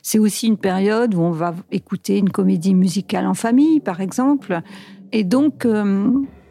C'est 0.02 0.20
aussi 0.20 0.46
une 0.46 0.58
période 0.58 1.14
où 1.16 1.20
on 1.20 1.32
va 1.32 1.56
écouter 1.72 2.18
une 2.18 2.30
comédie 2.30 2.74
musicale 2.74 3.26
en 3.26 3.34
famille, 3.34 3.80
par 3.80 4.00
exemple. 4.00 4.60
Et 5.10 5.24
donc, 5.24 5.66
euh, 5.66 6.08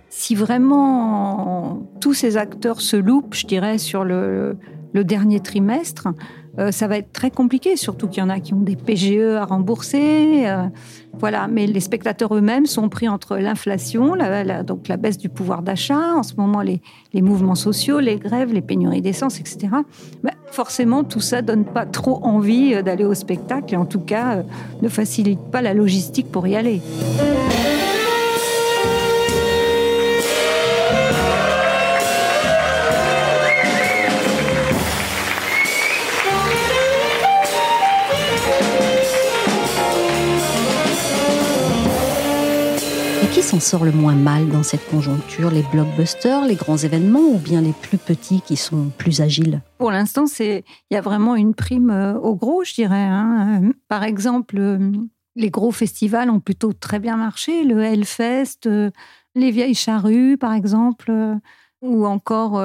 si 0.10 0.36
vraiment 0.36 1.90
tous 2.02 2.14
ces 2.14 2.36
acteurs 2.36 2.82
se 2.82 2.98
loupent, 2.98 3.34
je 3.34 3.48
dirais, 3.48 3.78
sur 3.78 4.04
le 4.04 4.58
dernier 4.94 5.40
trimestre, 5.40 6.10
euh, 6.60 6.72
ça 6.72 6.88
va 6.88 6.98
être 6.98 7.12
très 7.12 7.32
compliqué, 7.32 7.76
surtout 7.78 8.08
qu'il 8.08 8.22
y 8.22 8.26
en 8.26 8.30
a 8.30 8.40
qui 8.40 8.54
ont 8.54 8.60
des 8.60 8.76
PGE 8.76 9.38
à 9.38 9.46
rembourser. 9.46 10.48
Euh, 10.48 10.64
voilà, 11.14 11.48
mais 11.48 11.68
les 11.68 11.80
spectateurs 11.80 12.36
eux-mêmes 12.36 12.66
sont 12.66 12.90
pris 12.90 13.08
entre 13.08 13.38
l'inflation, 13.38 14.14
la, 14.14 14.64
donc 14.64 14.88
la 14.88 14.98
baisse 14.98 15.18
du 15.18 15.30
pouvoir 15.30 15.62
d'achat, 15.62 16.16
en 16.16 16.24
ce 16.24 16.34
moment 16.38 16.62
les, 16.62 16.82
mouvements 17.22 17.56
sociaux, 17.56 18.00
les 18.00 18.18
grèves, 18.18 18.54
les 18.54 18.62
pénuries 18.62 19.02
d'essence, 19.02 19.40
etc. 19.40 19.70
Ben, 20.24 20.34
forcément, 20.48 21.04
tout 21.04 21.22
ça 21.22 21.42
donne 21.42 21.66
pas 21.66 21.86
trop 21.86 22.24
envie 22.24 22.74
euh, 22.74 22.82
d'aller 22.82 23.06
au 23.06 23.14
spectacle 23.14 23.74
et 23.74 23.78
en 23.78 23.86
tout 23.86 24.02
cas 24.02 24.44
ne 24.82 24.90
facilite 24.90 25.40
pas 25.52 25.62
la 25.62 25.74
logistique 25.74 26.32
pour 26.32 26.48
y 26.48 26.56
aller. 26.56 26.82
S'en 43.52 43.60
sort 43.60 43.84
le 43.84 43.92
moins 43.92 44.16
mal 44.16 44.48
dans 44.48 44.64
cette 44.64 44.88
conjoncture 44.88 45.52
Les 45.52 45.64
blockbusters, 45.64 46.46
les 46.46 46.56
grands 46.56 46.78
événements 46.78 47.20
ou 47.20 47.38
bien 47.38 47.60
les 47.60 47.74
plus 47.74 47.98
petits 47.98 48.40
qui 48.40 48.56
sont 48.56 48.92
plus 48.98 49.20
agiles? 49.20 49.62
Pour 49.78 49.92
l'instant, 49.92 50.24
il 50.40 50.64
y 50.90 50.96
a 50.96 51.02
vraiment 51.02 51.36
une 51.36 51.54
prime 51.54 51.90
euh, 51.90 52.14
au 52.14 52.34
gros, 52.34 52.64
je 52.64 52.74
dirais. 52.74 52.96
Hein. 52.96 53.62
Euh, 53.62 53.74
par 53.90 54.04
exemple, 54.04 54.58
euh, 54.58 54.92
les 55.36 55.50
gros 55.50 55.72
festivals 55.72 56.30
ont 56.30 56.40
plutôt 56.40 56.72
très 56.72 57.00
bien 57.00 57.18
marché. 57.18 57.66
Le 57.66 57.82
Hellfest, 57.82 58.70
les 59.36 59.52
Vieilles 59.52 59.76
Charrues, 59.76 60.38
par 60.38 60.54
exemple, 60.54 61.12
ou 61.82 62.06
encore 62.06 62.62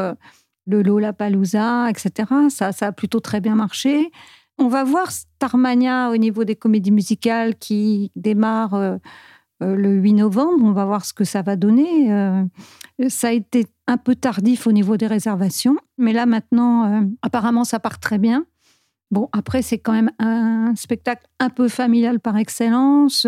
le 0.67 0.83
Lollapalooza, 0.83 1.91
etc. 1.91 2.31
Ça, 2.49 2.71
ça 2.71 2.87
a 2.89 2.93
plutôt 2.93 3.21
très 3.21 3.41
bien 3.41 3.57
marché. 3.57 4.13
On 4.59 4.69
va 4.69 4.85
voir 4.85 5.11
Starmania 5.11 6.11
au 6.11 6.17
niveau 6.17 6.45
des 6.45 6.57
comédies 6.57 6.93
musicales 6.93 7.57
qui 7.57 8.13
démarre 8.15 8.99
le 9.61 9.95
8 9.95 10.15
novembre. 10.15 10.65
On 10.65 10.73
va 10.73 10.85
voir 10.85 11.05
ce 11.05 11.13
que 11.13 11.25
ça 11.25 11.43
va 11.43 11.57
donner. 11.57 12.13
Euh, 12.13 12.45
ça 13.09 13.29
a 13.29 13.33
été 13.33 13.67
un 13.87 13.97
peu 13.97 14.15
tardif 14.15 14.67
au 14.67 14.73
niveau 14.73 14.97
des 14.97 15.07
réservations, 15.07 15.77
mais 15.99 16.13
là 16.13 16.27
maintenant, 16.27 16.85
euh, 16.85 17.07
apparemment, 17.23 17.65
ça 17.65 17.79
part 17.79 18.01
très 18.01 18.19
bien. 18.19 18.45
Bon, 19.13 19.29
après, 19.33 19.63
c'est 19.63 19.79
quand 19.79 19.93
même 19.93 20.11
un 20.19 20.75
spectacle 20.75 21.27
un 21.39 21.49
peu 21.49 21.69
familial 21.69 22.19
par 22.19 22.37
excellence, 22.37 23.25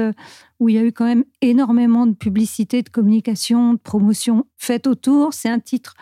où 0.59 0.69
il 0.69 0.75
y 0.75 0.79
a 0.79 0.83
eu 0.83 0.91
quand 0.91 1.05
même 1.05 1.25
énormément 1.41 2.05
de 2.05 2.15
publicité, 2.15 2.83
de 2.83 2.89
communication, 2.89 3.75
de 3.75 3.79
promotion 3.79 4.45
faite 4.57 4.89
autour. 4.89 5.35
C'est 5.35 5.49
un 5.49 5.61
titre 5.61 5.95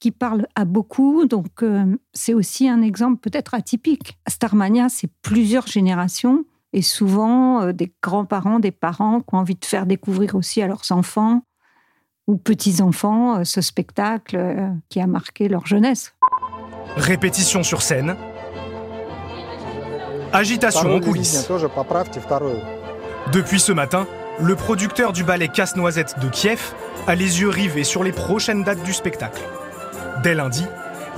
qui 0.00 0.10
parle 0.10 0.46
à 0.54 0.66
beaucoup, 0.66 1.24
donc 1.24 1.64
c'est 2.12 2.34
aussi 2.34 2.68
un 2.68 2.82
exemple 2.82 3.20
peut-être 3.20 3.54
atypique. 3.54 4.18
Starmania, 4.28 4.90
c'est 4.90 5.10
plusieurs 5.22 5.66
générations 5.66 6.44
et 6.72 6.82
souvent 6.82 7.62
euh, 7.62 7.72
des 7.72 7.92
grands-parents, 8.02 8.58
des 8.58 8.70
parents 8.70 9.20
qui 9.20 9.34
ont 9.34 9.38
envie 9.38 9.54
de 9.54 9.64
faire 9.64 9.86
découvrir 9.86 10.34
aussi 10.34 10.62
à 10.62 10.66
leurs 10.66 10.90
enfants 10.90 11.42
ou 12.26 12.36
petits-enfants 12.36 13.38
euh, 13.38 13.44
ce 13.44 13.60
spectacle 13.60 14.36
euh, 14.36 14.68
qui 14.88 15.00
a 15.00 15.06
marqué 15.06 15.48
leur 15.48 15.66
jeunesse. 15.66 16.14
Répétition 16.96 17.62
sur 17.62 17.82
scène. 17.82 18.16
Agitation 20.32 20.96
en 20.96 21.00
coulisses. 21.00 21.46
Depuis 23.32 23.60
ce 23.60 23.72
matin, 23.72 24.06
le 24.40 24.56
producteur 24.56 25.12
du 25.12 25.24
ballet 25.24 25.48
Casse-Noisette 25.48 26.18
de 26.20 26.28
Kiev 26.28 26.74
a 27.06 27.14
les 27.14 27.40
yeux 27.40 27.50
rivés 27.50 27.84
sur 27.84 28.02
les 28.02 28.12
prochaines 28.12 28.64
dates 28.64 28.82
du 28.82 28.94
spectacle. 28.94 29.42
Dès 30.22 30.34
lundi, 30.34 30.64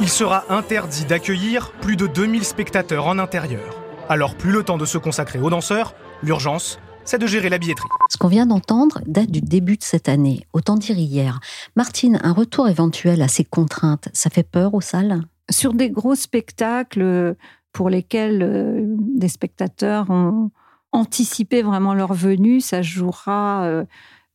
il 0.00 0.08
sera 0.08 0.44
interdit 0.48 1.04
d'accueillir 1.04 1.70
plus 1.80 1.96
de 1.96 2.08
2000 2.08 2.44
spectateurs 2.44 3.06
en 3.06 3.18
intérieur. 3.20 3.83
Alors 4.10 4.34
plus 4.34 4.52
le 4.52 4.62
temps 4.62 4.76
de 4.76 4.84
se 4.84 4.98
consacrer 4.98 5.38
aux 5.40 5.48
danseurs, 5.48 5.94
l'urgence, 6.22 6.78
c'est 7.06 7.18
de 7.18 7.26
gérer 7.26 7.48
la 7.48 7.56
billetterie. 7.56 7.88
Ce 8.10 8.18
qu'on 8.18 8.28
vient 8.28 8.44
d'entendre 8.44 9.00
date 9.06 9.30
du 9.30 9.40
début 9.40 9.78
de 9.78 9.82
cette 9.82 10.10
année, 10.10 10.46
autant 10.52 10.76
dire 10.76 10.98
hier. 10.98 11.40
Martine, 11.74 12.20
un 12.22 12.32
retour 12.32 12.68
éventuel 12.68 13.22
à 13.22 13.28
ces 13.28 13.44
contraintes, 13.44 14.08
ça 14.12 14.28
fait 14.28 14.42
peur 14.42 14.74
aux 14.74 14.82
salles? 14.82 15.22
Sur 15.50 15.72
des 15.72 15.88
gros 15.88 16.14
spectacles 16.14 17.34
pour 17.72 17.88
lesquels 17.88 18.42
euh, 18.42 18.82
des 18.84 19.28
spectateurs 19.28 20.10
ont 20.10 20.50
anticipé 20.92 21.62
vraiment 21.62 21.94
leur 21.94 22.12
venue, 22.12 22.60
ça 22.60 22.82
jouera 22.82 23.64
euh, 23.64 23.84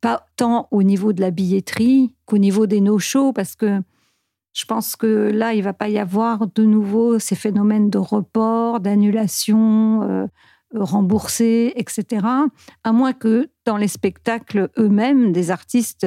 pas 0.02 0.26
tant 0.36 0.68
au 0.72 0.82
niveau 0.82 1.14
de 1.14 1.22
la 1.22 1.30
billetterie 1.30 2.16
qu'au 2.26 2.40
niveau 2.40 2.66
des 2.66 2.82
no-shows, 2.82 3.34
parce 3.34 3.56
que 3.56 3.82
je 4.54 4.66
pense 4.66 4.96
que 4.96 5.32
là, 5.32 5.54
il 5.54 5.64
va 5.64 5.74
pas 5.74 5.90
y 5.90 6.00
avoir 6.00 6.48
de 6.48 6.64
nouveau 6.64 7.20
ces 7.20 7.36
phénomènes 7.36 7.90
de 7.90 7.98
report, 7.98 8.80
d'annulation, 8.80 10.04
euh, 10.04 10.28
remboursés, 10.74 11.74
etc. 11.76 12.26
À 12.84 12.92
moins 12.92 13.14
que 13.14 13.50
dans 13.66 13.78
les 13.78 13.88
spectacles 13.88 14.70
eux-mêmes, 14.78 15.32
des 15.32 15.52
artistes 15.52 16.06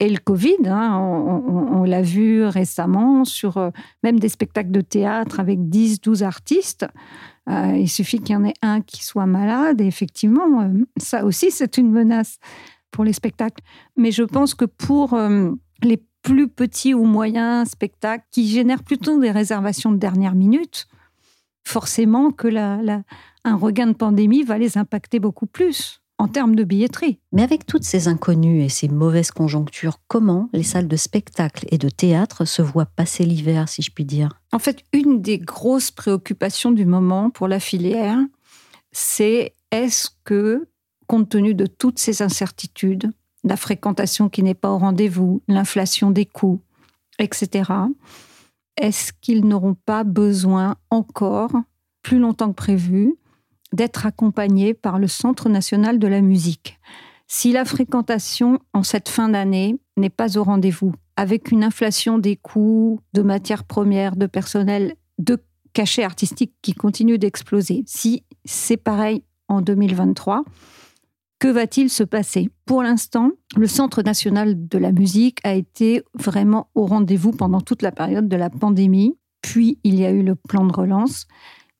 et 0.00 0.08
le 0.08 0.18
Covid, 0.18 0.66
hein, 0.66 0.98
on, 0.98 1.84
l'a 1.84 2.02
vu 2.02 2.44
récemment 2.44 3.24
sur 3.24 3.58
euh, 3.58 3.70
même 4.02 4.18
des 4.18 4.28
spectacles 4.28 4.70
de 4.70 4.80
théâtre 4.80 5.38
avec 5.38 5.68
10, 5.68 6.00
12 6.00 6.22
artistes. 6.22 6.86
Euh, 7.48 7.76
il 7.76 7.88
suffit 7.88 8.18
qu'il 8.18 8.32
y 8.32 8.36
en 8.36 8.44
ait 8.44 8.54
un 8.62 8.80
qui 8.80 9.04
soit 9.04 9.26
malade 9.26 9.80
et 9.80 9.86
effectivement, 9.86 10.62
euh, 10.62 10.84
ça 10.96 11.24
aussi, 11.24 11.50
c'est 11.50 11.76
une 11.76 11.92
menace 11.92 12.38
pour 12.90 13.04
les 13.04 13.12
spectacles. 13.12 13.62
Mais 13.96 14.10
je 14.10 14.24
pense 14.24 14.54
que 14.54 14.64
pour 14.64 15.18
les 15.82 16.02
plus 16.24 16.48
petits 16.48 16.94
ou 16.94 17.04
moyens 17.04 17.68
spectacles 17.70 18.24
qui 18.32 18.48
génèrent 18.48 18.82
plutôt 18.82 19.20
des 19.20 19.30
réservations 19.30 19.92
de 19.92 19.98
dernière 19.98 20.34
minute, 20.34 20.88
forcément 21.64 22.30
que 22.30 22.48
la, 22.48 22.80
un 23.44 23.56
regain 23.56 23.86
de 23.86 23.92
pandémie 23.92 24.42
va 24.42 24.58
les 24.58 24.76
impacter 24.78 25.20
beaucoup 25.20 25.46
plus 25.46 26.00
en 26.18 26.26
termes 26.26 26.54
de 26.54 26.64
billetterie. 26.64 27.18
Mais 27.32 27.42
avec 27.42 27.66
toutes 27.66 27.84
ces 27.84 28.08
inconnues 28.08 28.62
et 28.62 28.68
ces 28.68 28.88
mauvaises 28.88 29.32
conjonctures, 29.32 29.98
comment 30.08 30.48
les 30.52 30.62
salles 30.62 30.88
de 30.88 30.96
spectacle 30.96 31.66
et 31.70 31.78
de 31.78 31.90
théâtre 31.90 32.46
se 32.46 32.62
voient 32.62 32.86
passer 32.86 33.26
l'hiver, 33.26 33.68
si 33.68 33.82
je 33.82 33.90
puis 33.90 34.04
dire? 34.04 34.40
En 34.52 34.58
fait, 34.58 34.82
une 34.92 35.20
des 35.20 35.38
grosses 35.38 35.90
préoccupations 35.90 36.72
du 36.72 36.86
moment 36.86 37.30
pour 37.30 37.48
la 37.48 37.60
filière, 37.60 38.18
c'est 38.92 39.52
est-ce 39.72 40.08
que, 40.24 40.68
compte 41.06 41.28
tenu 41.28 41.54
de 41.54 41.66
toutes 41.66 41.98
ces 41.98 42.22
incertitudes, 42.22 43.10
la 43.44 43.56
fréquentation 43.56 44.28
qui 44.28 44.42
n'est 44.42 44.54
pas 44.54 44.70
au 44.70 44.78
rendez-vous, 44.78 45.42
l'inflation 45.48 46.10
des 46.10 46.26
coûts, 46.26 46.60
etc., 47.18 47.70
est-ce 48.76 49.12
qu'ils 49.12 49.46
n'auront 49.46 49.74
pas 49.74 50.02
besoin 50.02 50.74
encore, 50.90 51.52
plus 52.02 52.18
longtemps 52.18 52.48
que 52.48 52.54
prévu, 52.54 53.14
d'être 53.72 54.06
accompagnés 54.06 54.74
par 54.74 54.98
le 54.98 55.06
Centre 55.06 55.48
national 55.48 56.00
de 56.00 56.08
la 56.08 56.20
musique? 56.20 56.80
Si 57.28 57.52
la 57.52 57.64
fréquentation 57.64 58.58
en 58.72 58.82
cette 58.82 59.08
fin 59.08 59.28
d'année 59.28 59.76
n'est 59.96 60.10
pas 60.10 60.36
au 60.38 60.42
rendez-vous, 60.42 60.92
avec 61.16 61.52
une 61.52 61.62
inflation 61.62 62.18
des 62.18 62.36
coûts 62.36 63.00
de 63.12 63.22
matières 63.22 63.64
premières, 63.64 64.16
de 64.16 64.26
personnel, 64.26 64.96
de 65.18 65.38
cachets 65.72 66.04
artistiques 66.04 66.54
qui 66.60 66.74
continuent 66.74 67.18
d'exploser, 67.18 67.84
si 67.86 68.24
c'est 68.44 68.76
pareil 68.76 69.22
en 69.48 69.60
2023, 69.60 70.44
que 71.44 71.50
va-t-il 71.50 71.90
se 71.90 72.04
passer? 72.04 72.48
Pour 72.64 72.82
l'instant, 72.82 73.32
le 73.54 73.66
Centre 73.66 74.00
national 74.00 74.66
de 74.66 74.78
la 74.78 74.92
musique 74.92 75.40
a 75.44 75.52
été 75.52 76.02
vraiment 76.14 76.70
au 76.74 76.86
rendez-vous 76.86 77.32
pendant 77.32 77.60
toute 77.60 77.82
la 77.82 77.92
période 77.92 78.28
de 78.28 78.36
la 78.38 78.48
pandémie, 78.48 79.18
puis 79.42 79.78
il 79.84 80.00
y 80.00 80.06
a 80.06 80.10
eu 80.10 80.22
le 80.22 80.36
plan 80.36 80.64
de 80.64 80.72
relance. 80.72 81.26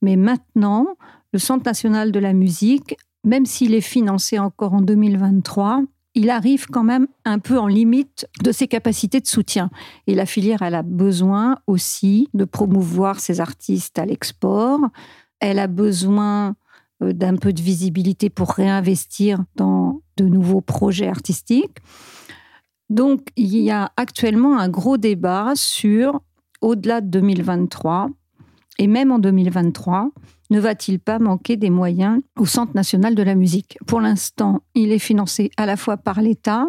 Mais 0.03 0.17
maintenant, 0.17 0.99
le 1.33 1.39
Centre 1.39 1.65
national 1.65 2.13
de 2.13 2.19
la 2.19 2.35
musique, 2.35 2.95
même 3.25 3.47
s'il 3.47 3.73
est 3.73 3.81
financé 3.81 4.39
encore 4.39 4.75
en 4.75 4.83
2023, 4.83 5.81
il 6.13 6.29
arrive 6.29 6.67
quand 6.67 6.85
même 6.85 7.07
un 7.25 7.39
peu 7.39 7.59
en 7.59 7.67
limite 7.67 8.27
de 8.43 8.53
ses 8.53 8.69
capacités 8.69 9.21
de 9.21 9.27
soutien. 9.27 9.71
Et 10.07 10.15
la 10.15 10.27
filière, 10.27 10.61
elle 10.61 10.75
a 10.75 10.83
besoin 10.83 11.57
aussi 11.67 12.29
de 12.35 12.45
promouvoir 12.45 13.19
ses 13.19 13.41
artistes 13.41 13.99
à 13.99 14.05
l'export. 14.05 14.81
Elle 15.41 15.59
a 15.59 15.69
besoin 15.69 16.55
d'un 17.01 17.37
peu 17.37 17.53
de 17.53 17.61
visibilité 17.61 18.31
pour 18.31 18.53
réinvestir 18.53 19.45
dans 19.57 20.01
de 20.17 20.25
nouveaux 20.25 20.61
projets 20.61 21.09
artistiques. 21.09 21.79
Donc, 22.91 23.29
il 23.37 23.57
y 23.57 23.71
a 23.71 23.93
actuellement 23.97 24.59
un 24.59 24.69
gros 24.69 24.97
débat 24.97 25.53
sur, 25.55 26.21
au-delà 26.61 27.01
de 27.01 27.09
2023, 27.09 28.11
et 28.79 28.87
même 28.87 29.11
en 29.11 29.19
2023, 29.19 30.11
ne 30.51 30.61
va-t-il 30.61 31.01
pas 31.01 31.19
manquer 31.19 31.57
des 31.57 31.71
moyens 31.71 32.21
au 32.39 32.47
Centre 32.47 32.73
national 32.75 33.15
de 33.15 33.23
la 33.23 33.35
musique? 33.35 33.79
Pour 33.87 34.01
l'instant, 34.01 34.63
il 34.75 34.93
est 34.93 34.99
financé 34.99 35.51
à 35.57 35.67
la 35.67 35.77
fois 35.77 35.97
par 35.97 36.21
l'État 36.21 36.67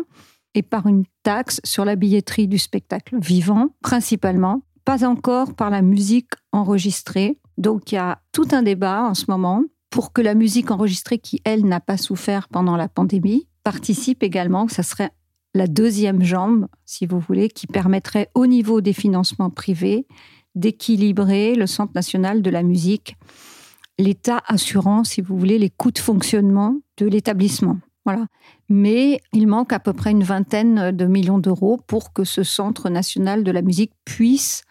et 0.53 0.61
par 0.61 0.87
une 0.87 1.03
taxe 1.23 1.59
sur 1.63 1.83
la 1.83 1.95
billetterie 1.95 2.47
du 2.47 2.57
spectacle 2.57 3.17
vivant, 3.19 3.69
principalement, 3.81 4.61
pas 4.85 5.05
encore 5.05 5.53
par 5.53 5.69
la 5.69 5.81
musique 5.81 6.31
enregistrée. 6.51 7.37
Donc 7.57 7.91
il 7.91 7.95
y 7.95 7.97
a 7.97 8.19
tout 8.31 8.47
un 8.51 8.61
débat 8.61 9.03
en 9.03 9.13
ce 9.13 9.25
moment 9.27 9.63
pour 9.95 10.11
que 10.11 10.19
la 10.19 10.35
musique 10.35 10.71
enregistrée, 10.71 11.19
qui, 11.19 11.39
elle, 11.45 11.63
n'a 11.63 11.79
pas 11.79 11.95
souffert 11.95 12.49
pendant 12.49 12.75
la 12.75 12.89
pandémie, 12.89 13.47
participe 13.63 14.23
également. 14.23 14.67
Ça 14.67 14.83
serait 14.83 15.11
la 15.53 15.67
deuxième 15.67 16.21
jambe, 16.21 16.67
si 16.83 17.05
vous 17.05 17.17
voulez, 17.17 17.47
qui 17.47 17.65
permettrait 17.65 18.29
au 18.33 18.45
niveau 18.45 18.81
des 18.81 18.91
financements 18.91 19.49
privés 19.49 20.05
d'équilibrer 20.53 21.55
le 21.55 21.65
Centre 21.65 21.93
national 21.95 22.41
de 22.41 22.49
la 22.49 22.61
musique 22.61 23.15
l'État 23.97 24.43
assurant, 24.47 25.05
si 25.05 25.21
vous 25.21 25.37
voulez, 25.37 25.57
les 25.57 25.69
coûts 25.69 25.91
de 25.91 25.99
fonctionnement 25.99 26.75
de 26.97 27.05
l'établissement. 27.05 27.77
Voilà. 28.03 28.25
Mais 28.67 29.21
il 29.31 29.47
manque 29.47 29.71
à 29.71 29.79
peu 29.79 29.93
près 29.93 30.11
une 30.11 30.23
vingtaine 30.23 30.91
de 30.91 31.05
millions 31.05 31.39
d'euros 31.39 31.79
pour 31.87 32.11
que 32.11 32.25
ce 32.25 32.43
Centre 32.43 32.89
national 32.89 33.45
de 33.45 33.51
la 33.51 33.61
musique 33.61 33.93
puisse 34.03 34.65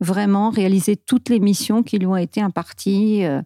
vraiment 0.00 0.48
réaliser 0.48 0.96
toutes 0.96 1.28
les 1.28 1.40
missions 1.40 1.82
qui 1.82 1.98
lui 1.98 2.06
ont 2.06 2.16
été 2.16 2.40
imparties, 2.40 3.26
euh, 3.26 3.42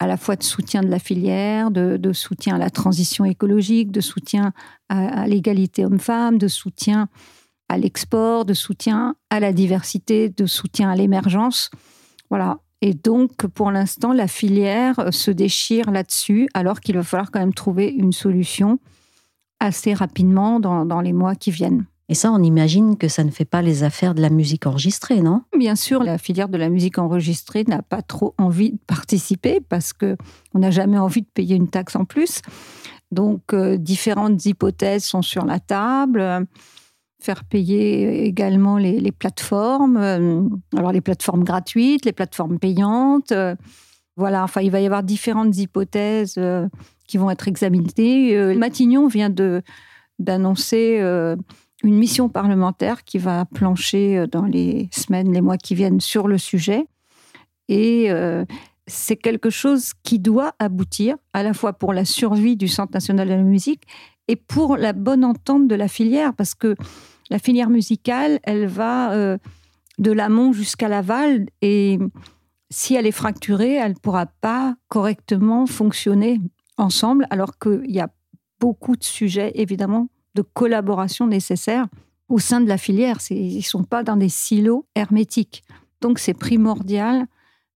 à 0.00 0.06
la 0.06 0.16
fois 0.16 0.34
de 0.34 0.42
soutien 0.42 0.82
de 0.82 0.88
la 0.88 0.98
filière, 0.98 1.70
de, 1.70 2.12
soutien 2.12 2.56
à 2.56 2.58
la 2.58 2.70
transition 2.70 3.26
écologique, 3.26 3.92
de 3.92 4.00
soutien 4.00 4.52
à, 4.88 5.26
l'égalité 5.28 5.84
homme-femme, 5.84 6.38
de 6.38 6.48
soutien 6.48 7.08
à 7.68 7.76
l'export, 7.76 8.46
de 8.46 8.54
soutien 8.54 9.14
à 9.28 9.38
la 9.38 9.52
diversité, 9.52 10.30
de 10.30 10.46
soutien 10.46 10.90
à 10.90 10.96
l'émergence. 10.96 11.70
Voilà. 12.30 12.58
Et 12.80 12.94
donc, 12.94 13.46
pour 13.46 13.70
l'instant, 13.70 14.14
la 14.14 14.26
filière 14.26 15.12
se 15.12 15.30
déchire 15.30 15.90
là-dessus, 15.90 16.48
alors 16.54 16.80
qu'il 16.80 16.96
va 16.96 17.02
falloir 17.02 17.30
quand 17.30 17.40
même 17.40 17.52
trouver 17.52 17.88
une 17.88 18.12
solution 18.12 18.78
assez 19.60 19.92
rapidement 19.92 20.60
dans, 20.60 21.00
les 21.02 21.12
mois 21.12 21.34
qui 21.34 21.50
viennent. 21.50 21.84
Et 22.10 22.14
ça, 22.14 22.32
on 22.32 22.42
imagine 22.42 22.96
que 22.96 23.06
ça 23.06 23.22
ne 23.22 23.30
fait 23.30 23.44
pas 23.44 23.62
les 23.62 23.84
affaires 23.84 24.16
de 24.16 24.20
la 24.20 24.30
musique 24.30 24.66
enregistrée, 24.66 25.20
non? 25.20 25.42
Bien 25.56 25.76
sûr, 25.76 26.02
la 26.02 26.18
filière 26.18 26.48
de 26.48 26.58
la 26.58 26.68
musique 26.68 26.98
enregistrée 26.98 27.62
n'a 27.68 27.82
pas 27.82 28.02
trop 28.02 28.34
envie 28.36 28.72
de 28.72 28.78
participer 28.84 29.60
parce 29.60 29.92
que 29.92 30.16
on 30.52 30.58
n'a 30.58 30.72
jamais 30.72 30.98
envie 30.98 31.22
de 31.22 31.28
payer 31.32 31.54
une 31.54 31.68
taxe 31.68 31.94
en 31.94 32.04
plus. 32.04 32.42
Donc, 33.12 33.54
euh, 33.54 33.76
différentes 33.76 34.44
hypothèses 34.44 35.04
sont 35.04 35.22
sur 35.22 35.44
la 35.44 35.60
table 35.60 36.46
faire 37.22 37.44
payer 37.44 38.24
également 38.24 38.78
les, 38.78 39.12
plateformes, 39.12 39.98
euh, 39.98 40.42
alors 40.74 40.90
les 40.90 41.02
plateformes 41.02 41.44
gratuites, 41.44 42.06
les 42.06 42.12
plateformes 42.12 42.58
payantes. 42.58 43.32
Voilà, 44.16 44.42
enfin, 44.42 44.62
il 44.62 44.72
va 44.72 44.80
y 44.80 44.86
avoir 44.86 45.04
différentes 45.04 45.56
hypothèses 45.56 46.36
euh, 46.38 46.66
qui 47.06 47.18
vont 47.18 47.30
être 47.30 47.46
examinées. 47.46 48.54
Matignon 48.56 49.06
vient 49.06 49.30
de 49.30 49.62
d'annoncer 50.18 51.00
une 51.82 51.96
mission 51.96 52.28
parlementaire 52.28 53.04
qui 53.04 53.18
va 53.18 53.44
plancher 53.46 54.26
dans 54.30 54.44
les 54.44 54.88
semaines, 54.92 55.32
les 55.32 55.40
mois 55.40 55.56
qui 55.56 55.74
viennent 55.74 56.00
sur 56.00 56.28
le 56.28 56.38
sujet. 56.38 56.86
Et 57.68 58.10
c'est 58.86 59.16
quelque 59.16 59.50
chose 59.50 59.92
qui 60.02 60.18
doit 60.18 60.54
aboutir, 60.58 61.16
à 61.32 61.42
la 61.42 61.54
fois 61.54 61.72
pour 61.72 61.92
la 61.92 62.04
survie 62.04 62.56
du 62.56 62.68
Centre 62.68 62.92
national 62.92 63.28
de 63.28 63.34
la 63.34 63.42
musique 63.42 63.84
et 64.28 64.36
pour 64.36 64.76
la 64.76 64.92
bonne 64.92 65.24
entente 65.24 65.68
de 65.68 65.74
la 65.74 65.88
filière, 65.88 66.34
parce 66.34 66.54
que 66.54 66.74
la 67.30 67.38
filière 67.38 67.70
musicale, 67.70 68.40
elle 68.42 68.66
va 68.66 69.12
euh, 69.12 69.38
de 69.98 70.12
l'amont 70.12 70.52
jusqu'à 70.52 70.88
l'aval 70.88 71.46
et 71.62 71.98
si 72.70 72.94
elle 72.94 73.06
est 73.06 73.12
fracturée, 73.12 73.74
elle 73.74 73.92
ne 73.92 73.98
pourra 73.98 74.26
pas 74.26 74.76
correctement 74.88 75.66
fonctionner 75.66 76.40
ensemble, 76.76 77.26
alors 77.30 77.58
qu'il 77.58 77.90
y 77.90 78.00
a 78.00 78.08
beaucoup 78.60 78.96
de 78.96 79.04
sujets, 79.04 79.52
évidemment, 79.54 80.08
de 80.34 80.42
collaboration 80.42 81.26
nécessaires 81.26 81.86
au 82.28 82.38
sein 82.38 82.60
de 82.60 82.68
la 82.68 82.78
filière. 82.78 83.18
Ils 83.30 83.56
ne 83.56 83.62
sont 83.62 83.84
pas 83.84 84.02
dans 84.02 84.16
des 84.16 84.28
silos 84.28 84.86
hermétiques. 84.94 85.64
Donc 86.00 86.18
c'est 86.18 86.34
primordial 86.34 87.26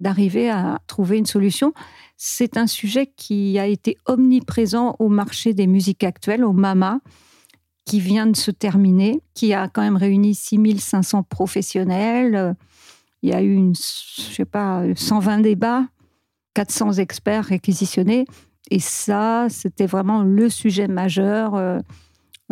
d'arriver 0.01 0.51
à 0.51 0.81
trouver 0.87 1.19
une 1.19 1.27
solution. 1.27 1.73
C'est 2.17 2.57
un 2.57 2.67
sujet 2.67 3.13
qui 3.17 3.59
a 3.59 3.67
été 3.67 3.97
omniprésent 4.07 4.97
au 4.99 5.09
marché 5.09 5.55
des 5.55 5.67
musiques 5.67 6.05
actuelles, 6.05 6.45
au 6.45 6.53
MAMA, 6.53 7.01
qui 7.85 8.01
vient 8.01 8.27
de 8.27 8.37
se 8.37 8.51
terminer, 8.51 9.21
qui 9.35 9.53
a 9.53 9.69
quand 9.69 9.83
même 9.83 9.97
réuni 9.97 10.35
6500 10.35 11.25
professionnels. 11.25 12.57
Il 13.23 13.31
y 13.31 13.33
a 13.33 13.43
eu, 13.43 13.73
je 13.75 14.35
sais 14.35 14.45
pas, 14.45 14.83
120 14.95 15.41
débats, 15.41 15.87
400 16.55 16.95
experts 16.95 17.47
réquisitionnés. 17.47 18.27
Et 18.71 18.81
ça, 18.81 19.47
c'était 19.51 19.87
vraiment 19.87 20.23
le 20.23 20.49
sujet 20.49 20.89
majeur. 20.89 21.83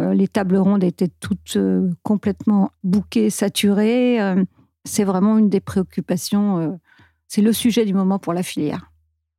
Euh, 0.02 0.10
euh, 0.10 0.14
les 0.14 0.28
tables 0.28 0.56
rondes 0.56 0.84
étaient 0.84 1.10
toutes 1.20 1.56
euh, 1.56 1.90
complètement 2.02 2.70
bouquées, 2.84 3.30
saturées. 3.30 4.18
C'est 4.84 5.04
vraiment 5.04 5.38
une 5.38 5.48
des 5.48 5.60
préoccupations. 5.60 6.78
C'est 7.28 7.42
le 7.42 7.52
sujet 7.52 7.84
du 7.84 7.94
moment 7.94 8.18
pour 8.18 8.32
la 8.32 8.42
filière 8.42 8.88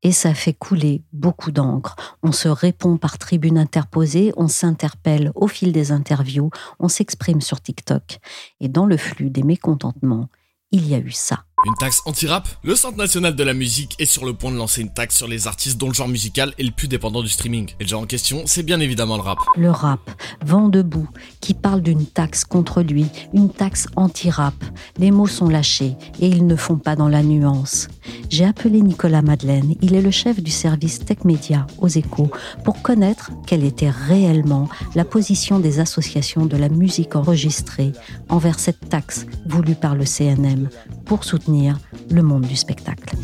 et 0.06 0.12
ça 0.12 0.34
fait 0.34 0.54
couler 0.54 1.02
beaucoup 1.14 1.52
d'encre. 1.52 2.18
On 2.24 2.34
se 2.34 2.50
répond 2.50 2.98
par 2.98 3.18
tribune 3.18 3.58
interposée, 3.58 4.34
on 4.36 4.50
s'interpelle 4.50 5.32
au 5.34 5.48
fil 5.48 5.72
des 5.72 5.94
interviews, 5.94 6.50
on 6.80 6.90
s'exprime 6.90 7.40
sur 7.40 7.62
TikTok. 7.62 8.20
Et 8.60 8.68
dans 8.68 8.86
le 8.86 8.98
flux 8.98 9.30
des 9.30 9.44
mécontentements, 9.44 10.28
il 10.72 10.90
y 10.90 10.94
a 10.94 11.00
eu 11.00 11.12
ça. 11.12 11.46
Une 11.66 11.76
taxe 11.76 12.02
anti-rap 12.06 12.46
Le 12.64 12.76
Centre 12.76 12.98
national 12.98 13.38
de 13.38 13.44
la 13.44 13.54
musique 13.54 13.96
est 13.98 14.06
sur 14.06 14.26
le 14.26 14.34
point 14.34 14.52
de 14.52 14.58
lancer 14.58 14.82
une 14.82 14.92
taxe 14.92 15.16
sur 15.16 15.30
les 15.30 15.48
artistes 15.48 15.78
dont 15.78 15.88
le 15.88 15.94
genre 15.94 16.10
musical 16.10 16.54
est 16.60 16.64
le 16.64 16.72
plus 16.72 16.90
dépendant 16.90 17.22
du 17.22 17.30
streaming. 17.30 17.70
Et 17.80 17.84
le 17.84 17.90
genre 17.90 18.02
en 18.02 18.06
question, 18.06 18.44
c'est 18.46 18.64
bien 18.64 18.82
évidemment 18.82 19.16
le 19.16 19.22
rap. 19.22 19.38
Le 19.56 19.72
rap, 19.72 20.02
vent 20.46 20.68
debout, 20.68 21.08
qui 21.40 21.54
parle 21.54 21.82
d'une 21.82 22.06
taxe 22.06 22.44
contre 22.44 22.82
lui, 22.82 23.06
une 23.34 23.50
taxe 23.50 23.88
anti-rap. 23.96 24.56
Les 24.98 25.12
mots 25.12 25.26
sont 25.26 25.48
lâchés 25.48 25.96
et 26.20 26.28
ils 26.28 26.46
ne 26.46 26.58
font 26.58 26.76
pas 26.76 26.98
dans 26.98 27.08
la 27.08 27.24
nuance. 27.24 27.88
J'ai 28.30 28.46
appelé 28.46 28.82
Nicolas 28.82 29.22
Madeleine, 29.22 29.76
il 29.82 29.96
est 29.96 30.02
le 30.02 30.12
chef 30.12 30.42
du 30.42 30.52
service 30.52 31.00
Tech 31.00 31.20
Media 31.26 31.68
aux 31.80 31.88
échos, 31.88 32.30
pour 32.64 32.82
connaître 32.82 33.32
quelle 33.46 33.64
était 33.64 33.90
réellement 33.90 34.70
la 34.96 35.06
position 35.06 35.60
des 35.60 35.80
associations 35.80 36.46
de 36.46 36.58
la 36.58 36.70
musique 36.70 37.16
enregistrée 37.16 37.92
envers 38.30 38.60
cette 38.60 38.90
taxe 38.90 39.26
voulue 39.46 39.76
par 39.76 39.96
le 39.96 40.06
CNM 40.06 40.70
pour 41.06 41.24
soutenir 41.24 41.80
le 42.12 42.22
monde 42.22 42.46
du 42.46 42.56
spectacle. 42.56 43.16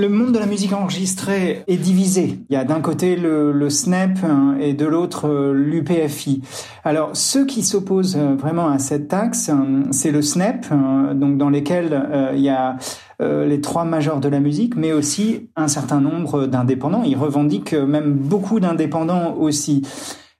Le 0.00 0.08
monde 0.08 0.32
de 0.32 0.38
la 0.38 0.46
musique 0.46 0.72
enregistrée 0.72 1.62
est 1.66 1.76
divisé. 1.76 2.38
Il 2.48 2.54
y 2.54 2.56
a 2.56 2.64
d'un 2.64 2.80
côté 2.80 3.16
le, 3.16 3.68
SNEP 3.68 4.24
hein, 4.24 4.56
et 4.58 4.72
de 4.72 4.86
l'autre 4.86 5.28
euh, 5.28 5.52
l'UPFI. 5.52 6.40
Alors 6.84 7.10
ceux 7.12 7.44
qui 7.44 7.62
s'opposent 7.62 8.16
euh, 8.16 8.34
vraiment 8.34 8.70
à 8.70 8.78
cette 8.78 9.08
taxe, 9.08 9.50
hein, 9.50 9.82
c'est 9.90 10.10
le 10.10 10.22
SNEP, 10.22 10.64
hein, 10.70 11.12
donc 11.14 11.36
dans 11.36 11.50
lesquels 11.50 11.92
euh, 11.92 12.32
il 12.34 12.40
y 12.40 12.48
a 12.48 12.78
les 13.20 13.60
trois 13.60 13.84
majors 13.84 14.18
de 14.18 14.30
la 14.30 14.40
musique, 14.40 14.76
mais 14.76 14.94
aussi 14.94 15.50
un 15.54 15.68
certain 15.68 16.00
nombre 16.00 16.46
d'indépendants. 16.46 17.02
Ils 17.04 17.18
revendiquent 17.18 17.74
même 17.74 18.14
beaucoup 18.14 18.60
d'indépendants 18.60 19.34
aussi. 19.34 19.86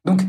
Donc 0.07 0.23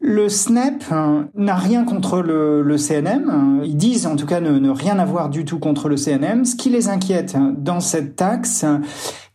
le 0.00 0.28
SNEP 0.28 0.84
hein, 0.90 1.28
n'a 1.34 1.56
rien 1.56 1.84
contre 1.84 2.20
le, 2.20 2.76
CNM. 2.76 3.62
Ils 3.64 3.76
disent 3.76 4.06
en 4.06 4.16
tout 4.16 4.26
cas 4.26 4.40
ne, 4.40 4.58
ne, 4.58 4.70
rien 4.70 4.98
avoir 4.98 5.28
du 5.28 5.44
tout 5.44 5.58
contre 5.58 5.88
le 5.88 5.96
CNM. 5.96 6.44
Ce 6.44 6.54
qui 6.56 6.70
les 6.70 6.88
inquiète 6.88 7.36
dans 7.56 7.80
cette 7.80 8.16
taxe, 8.16 8.64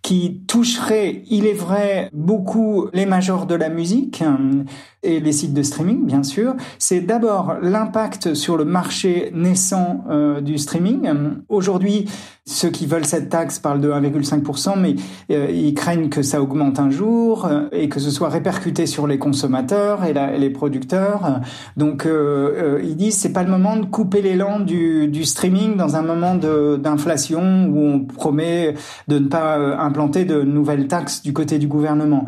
qui 0.04 0.42
toucherait, 0.48 1.24
il 1.30 1.48
est 1.48 1.54
vrai, 1.54 2.10
beaucoup 2.14 2.88
les 2.94 3.06
majors 3.06 3.48
de 3.48 3.56
la 3.56 3.70
musique 3.70 4.22
euh, 4.22 4.64
et 5.04 5.20
les 5.20 5.32
sites 5.32 5.54
de 5.54 5.64
streaming, 5.64 6.06
bien 6.06 6.24
sûr. 6.24 6.56
C'est 6.80 7.02
d'abord 7.02 7.56
l'impact 7.62 8.34
sur 8.34 8.58
le 8.58 8.66
marché 8.66 9.32
naissant 9.34 10.04
euh, 10.10 10.42
du 10.42 10.58
streaming. 10.58 11.10
Aujourd'hui, 11.50 12.10
ceux 12.46 12.70
qui 12.70 12.86
veulent 12.86 13.06
cette 13.06 13.30
taxe 13.30 13.60
parlent 13.60 13.82
de 13.82 13.90
1,5%, 13.90 14.80
mais 14.80 14.96
euh, 15.32 15.50
ils 15.52 15.74
craignent 15.74 16.10
que 16.10 16.22
ça 16.22 16.42
augmente 16.42 16.80
un 16.80 16.90
jour 16.90 17.50
et 17.72 17.90
que 17.90 18.00
ce 18.00 18.12
soit 18.12 18.30
répercuté 18.30 18.86
sur 18.86 19.08
les 19.08 19.18
consommateurs 19.18 20.04
et, 20.04 20.14
les 20.38 20.50
producteurs. 20.50 21.42
Donc, 21.78 22.08
ils 22.08 22.96
disent 22.96 23.18
c'est 23.18 23.34
pas 23.34 23.44
le 23.44 23.50
moment 23.50 23.78
de 23.78 23.86
couper 23.86 24.22
l'élan 24.22 24.60
du, 24.60 25.08
du 25.08 25.24
streaming 25.26 25.78
dans 25.78 25.96
un 25.96 26.02
moment 26.02 26.36
d'inflation 26.36 27.70
où 27.72 27.80
on 27.80 28.00
promet 28.02 28.76
de 29.08 29.20
ne 29.20 29.28
pas 29.28 29.58
implanter 29.78 30.26
de 30.26 30.42
nouvelles 30.42 30.88
taxes 30.88 31.22
du 31.22 31.34
côté 31.34 31.60
du 31.60 31.68
gouvernement. 31.68 32.26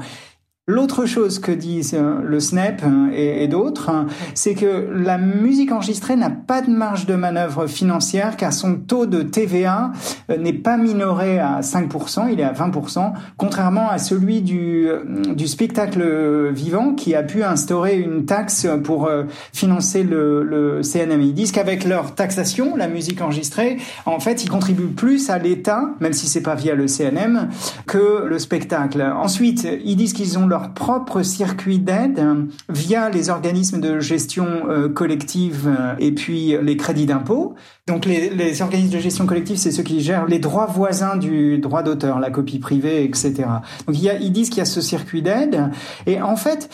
L'autre 0.68 1.06
chose 1.06 1.38
que 1.38 1.52
disent 1.52 1.94
euh, 1.94 2.22
le 2.24 2.40
SNEP 2.40 2.82
euh, 2.84 3.12
et, 3.14 3.48
d'autres, 3.48 3.92
hein, 3.92 4.08
c'est 4.34 4.56
que 4.56 4.90
la 4.92 5.20
musique 5.20 5.72
enregistrée 5.72 6.16
n'a 6.16 6.32
pas 6.32 6.64
de 6.64 6.72
marge 6.72 7.06
de 7.06 7.14
manœuvre 7.14 7.68
financière 7.68 8.36
car 8.36 8.52
son 8.52 8.78
taux 8.78 9.06
de 9.06 9.22
TVA 9.22 9.92
euh, 10.32 10.38
n'est 10.38 10.54
pas 10.54 10.78
minoré 10.78 11.38
à 11.38 11.60
5%, 11.60 12.30
il 12.32 12.40
est 12.40 12.44
à 12.44 12.52
20%, 12.52 13.14
contrairement 13.38 13.92
à 13.92 14.00
celui 14.00 14.42
du, 14.42 14.90
du 15.36 15.48
spectacle 15.48 16.04
vivant 16.50 16.96
qui 16.96 17.14
a 17.14 17.22
pu 17.22 17.44
instaurer 17.44 18.00
une 18.00 18.26
taxe 18.26 18.66
pour 18.84 19.08
financer 19.54 20.02
le, 20.02 20.42
le 20.42 20.82
CNM. 20.82 21.22
Ils 21.22 21.36
disent 21.36 21.52
qu'avec 21.52 21.86
leur 21.86 22.16
taxation, 22.16 22.76
la 22.76 22.88
musique 22.88 23.22
enregistrée, 23.22 23.78
en 24.08 24.20
fait, 24.20 24.44
ils 24.44 24.50
contribuent 24.50 24.88
plus 24.88 25.30
à 25.30 25.38
l'État, 25.38 25.92
même 26.00 26.14
si 26.14 26.26
c'est 26.26 26.42
pas 26.42 26.56
via 26.56 26.74
le 26.74 26.88
CNM, 26.88 27.50
que 27.86 28.26
le 28.26 28.40
spectacle. 28.40 29.04
Ensuite, 29.16 29.68
ils 29.84 29.96
disent 29.96 30.14
qu'ils 30.14 30.40
ont 30.40 30.48
leur 30.48 30.55
propre 30.74 31.22
circuit 31.22 31.80
d'aide 31.80 32.24
via 32.70 33.10
les 33.10 33.30
organismes 33.30 33.80
de 33.80 34.00
gestion 34.00 34.70
euh, 34.70 34.90
collective 34.90 35.68
euh, 35.68 35.96
et 36.00 36.12
puis 36.12 36.56
les 36.62 36.78
crédits 36.78 37.06
d'impôt. 37.06 37.56
Donc 37.88 38.06
les, 38.06 38.62
organismes 38.62 38.94
de 38.94 39.00
gestion 39.00 39.26
collective, 39.26 39.58
c'est 39.58 39.72
ceux 39.72 39.84
qui 39.84 40.02
gèrent 40.02 40.26
les 40.26 40.40
droits 40.40 40.66
voisins 40.66 41.18
du 41.18 41.60
droit 41.60 41.84
d'auteur, 41.84 42.20
la 42.20 42.32
copie 42.32 42.60
privée, 42.60 43.04
etc. 43.04 43.44
Donc 43.88 43.96
ils 44.00 44.32
disent 44.32 44.50
qu'il 44.50 44.60
y 44.60 44.62
a 44.62 44.66
ce 44.66 44.82
circuit 44.82 45.22
d'aide. 45.22 45.70
Et 46.08 46.22
en 46.22 46.36
fait, 46.36 46.70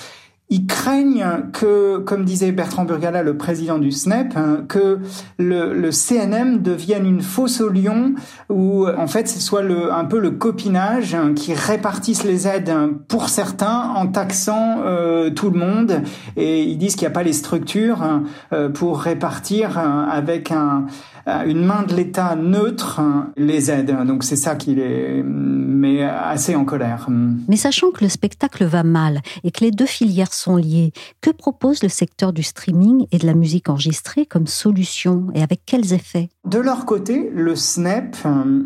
ils 0.52 0.68
craignent 0.68 1.26
que, 1.54 1.98
comme 2.00 2.26
disait 2.26 2.52
Bertrand 2.52 2.84
Burgala, 2.84 3.24
le 3.24 3.38
président 3.38 3.80
du 3.80 3.90
SNEP, 3.90 4.36
hein, 4.36 4.66
que 4.68 5.00
le, 5.40 5.90
CNM 5.92 6.62
devienne 6.62 7.06
une 7.06 7.22
fosse 7.22 7.62
au 7.62 7.70
lion 7.70 8.14
où, 8.50 8.86
en 8.86 9.08
fait, 9.08 9.30
ce 9.30 9.40
soit 9.40 9.64
un 9.64 10.06
peu 10.06 10.20
le 10.20 10.32
copinage 10.32 11.16
hein, 11.16 11.34
qui 11.34 11.54
répartisse 11.54 12.26
les 12.26 12.50
aides 12.50 12.70
hein, 12.70 12.92
pour 13.08 13.30
certains 13.30 13.94
en 13.96 14.08
taxant 14.08 14.82
euh, 14.84 15.30
tout 15.30 15.50
le 15.50 15.58
monde. 15.58 16.02
Et 16.36 16.64
ils 16.64 16.78
disent 16.78 16.96
qu'il 16.96 17.08
n'y 17.08 17.14
a 17.14 17.16
pas 17.16 17.24
les 17.24 17.34
structures 17.34 18.04
euh, 18.52 18.68
pour 18.68 19.00
répartir 19.00 19.78
avec 19.78 20.52
un, 20.52 20.86
une 21.46 21.64
main 21.64 21.84
de 21.84 21.94
l'État 21.94 22.36
neutre 22.36 23.00
les 23.38 23.72
aides. 23.72 23.96
Donc 24.06 24.24
c'est 24.24 24.36
ça 24.36 24.56
qui 24.56 24.76
les 24.76 25.24
met 25.24 26.04
assez 26.04 26.56
en 26.56 26.66
colère. 26.66 27.08
Mais 27.48 27.56
sachant 27.56 27.92
que 27.92 28.04
le 28.04 28.10
spectacle 28.10 28.66
va 28.66 28.84
mal 28.84 29.22
et 29.44 29.52
que 29.52 29.64
les 29.64 29.72
deux 29.72 29.86
filières 29.86 30.34
que 31.22 31.30
propose 31.32 31.84
le 31.84 31.90
secteur 31.90 32.34
du 32.34 32.44
streaming 32.44 33.08
et 33.12 33.18
de 33.18 33.26
la 33.26 33.34
musique 33.34 33.70
enregistrée 33.70 34.26
comme 34.26 34.48
solution 34.48 35.28
et 35.34 35.42
avec 35.42 35.62
quels 35.66 35.94
effets? 35.94 36.30
De 36.46 36.60
leur 36.60 36.86
côté, 36.86 37.30
le 37.34 37.56
SNEP, 37.56 38.16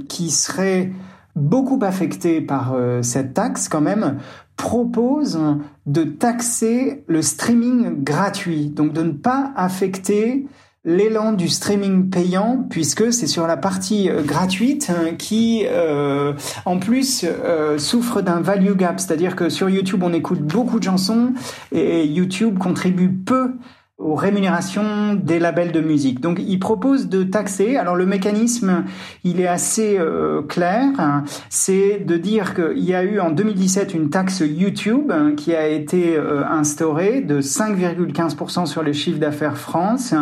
qui 0.08 0.32
serait 0.32 0.92
beaucoup 1.36 1.80
affecté 1.82 2.42
par 2.42 2.74
euh, 2.74 3.02
cette 3.02 3.34
taxe 3.34 3.68
quand 3.68 3.82
même, 3.82 4.20
propose 4.56 5.40
de 5.86 6.04
taxer 6.04 7.04
le 7.08 7.22
streaming 7.22 8.04
gratuit, 8.04 8.70
donc 8.70 8.94
de 8.94 9.04
ne 9.04 9.12
pas 9.12 9.52
affecter 9.56 10.48
l'élan 10.86 11.34
du 11.34 11.50
streaming 11.50 12.10
payant 12.12 12.65
puisque 12.69 13.12
c'est 13.12 13.28
sur 13.28 13.48
la 13.48 13.58
partie 13.58 14.10
euh, 14.10 14.21
gratuite 14.21 14.91
hein, 14.91 15.15
qui 15.17 15.65
euh, 15.67 16.34
en 16.65 16.78
plus 16.78 17.26
euh, 17.26 17.78
souffre 17.80 18.21
d'un 18.21 18.39
value 18.39 18.74
gap, 18.74 19.00
c'est-à-dire 19.00 19.36
que 19.36 19.50
sur 19.50 19.69
YouTube 19.69 20.04
on 20.04 20.13
écoute 20.13 20.41
beaucoup 20.41 20.80
de 20.80 20.84
chansons 20.84 21.34
et 21.71 22.06
YouTube 22.06 22.60
contribue 22.60 23.10
peu 23.10 23.52
aux 23.98 24.15
rémunérations 24.15 25.13
des 25.13 25.39
labels 25.39 25.71
de 25.71 25.80
musique. 25.80 26.19
Donc 26.19 26.41
il 26.45 26.60
propose 26.60 27.08
de 27.08 27.24
taxer. 27.24 27.78
Alors 27.78 27.95
le 27.95 28.06
mécanisme, 28.06 28.84
il 29.24 29.39
est 29.39 29.48
assez 29.48 29.98
euh, 29.98 30.41
clair. 30.41 31.24
C'est 31.50 32.00
de 32.00 32.17
dire 32.17 32.54
qu'il 32.56 32.84
y 32.84 32.93
a 32.93 33.04
eu 33.04 33.21
en 33.21 33.32
2017 33.32 33.93
une 33.93 34.10
taxe 34.10 34.43
YouTube 34.45 35.13
qui 35.38 35.56
a 35.56 35.67
été 35.67 36.17
euh, 36.17 36.43
instaurée 36.45 37.21
de 37.21 37.39
5,15% 37.39 38.65
sur 38.65 38.84
les 38.84 38.93
chiffres 38.93 39.19
d'affaires 39.19 39.58
France, 39.58 40.13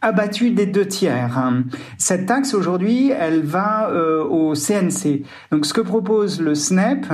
abattue 0.00 0.50
des 0.50 0.66
deux 0.66 0.86
tiers. 0.86 1.52
Cette 1.96 2.26
taxe 2.26 2.54
aujourd'hui, 2.54 3.10
elle 3.10 3.42
va 3.42 3.90
euh, 3.90 4.22
au 4.22 4.54
CNC. 4.54 5.22
Donc 5.50 5.66
ce 5.66 5.72
que 5.72 5.80
propose 5.80 6.40
le 6.40 6.54
SNEP, 6.54 7.06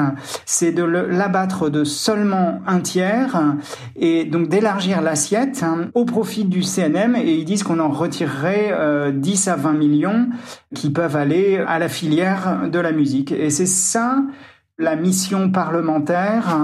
c'est 0.44 0.72
de 0.72 0.84
l'abattre 0.84 1.70
de 1.70 1.84
seulement 1.84 2.60
un 2.66 2.80
tiers 2.80 3.56
et 3.96 4.24
donc 4.24 4.48
d'élargir 4.48 5.00
l'assiette 5.00 5.64
au 5.94 6.04
profit 6.04 6.44
du 6.44 6.62
CNM 6.62 7.16
et 7.16 7.34
ils 7.34 7.44
disent 7.44 7.62
qu'on 7.62 7.80
en 7.80 7.88
retirerait 7.90 9.12
10 9.12 9.48
euh, 9.48 9.52
à 9.52 9.56
20 9.56 9.72
millions 9.72 10.28
qui 10.74 10.90
peuvent 10.90 11.16
aller 11.16 11.62
à 11.66 11.78
la 11.78 11.88
filière 11.88 12.68
de 12.70 12.78
la 12.78 12.92
musique. 12.92 13.32
Et 13.32 13.50
c'est 13.50 13.66
ça 13.66 14.22
la 14.78 14.96
mission 14.96 15.50
parlementaire 15.50 16.56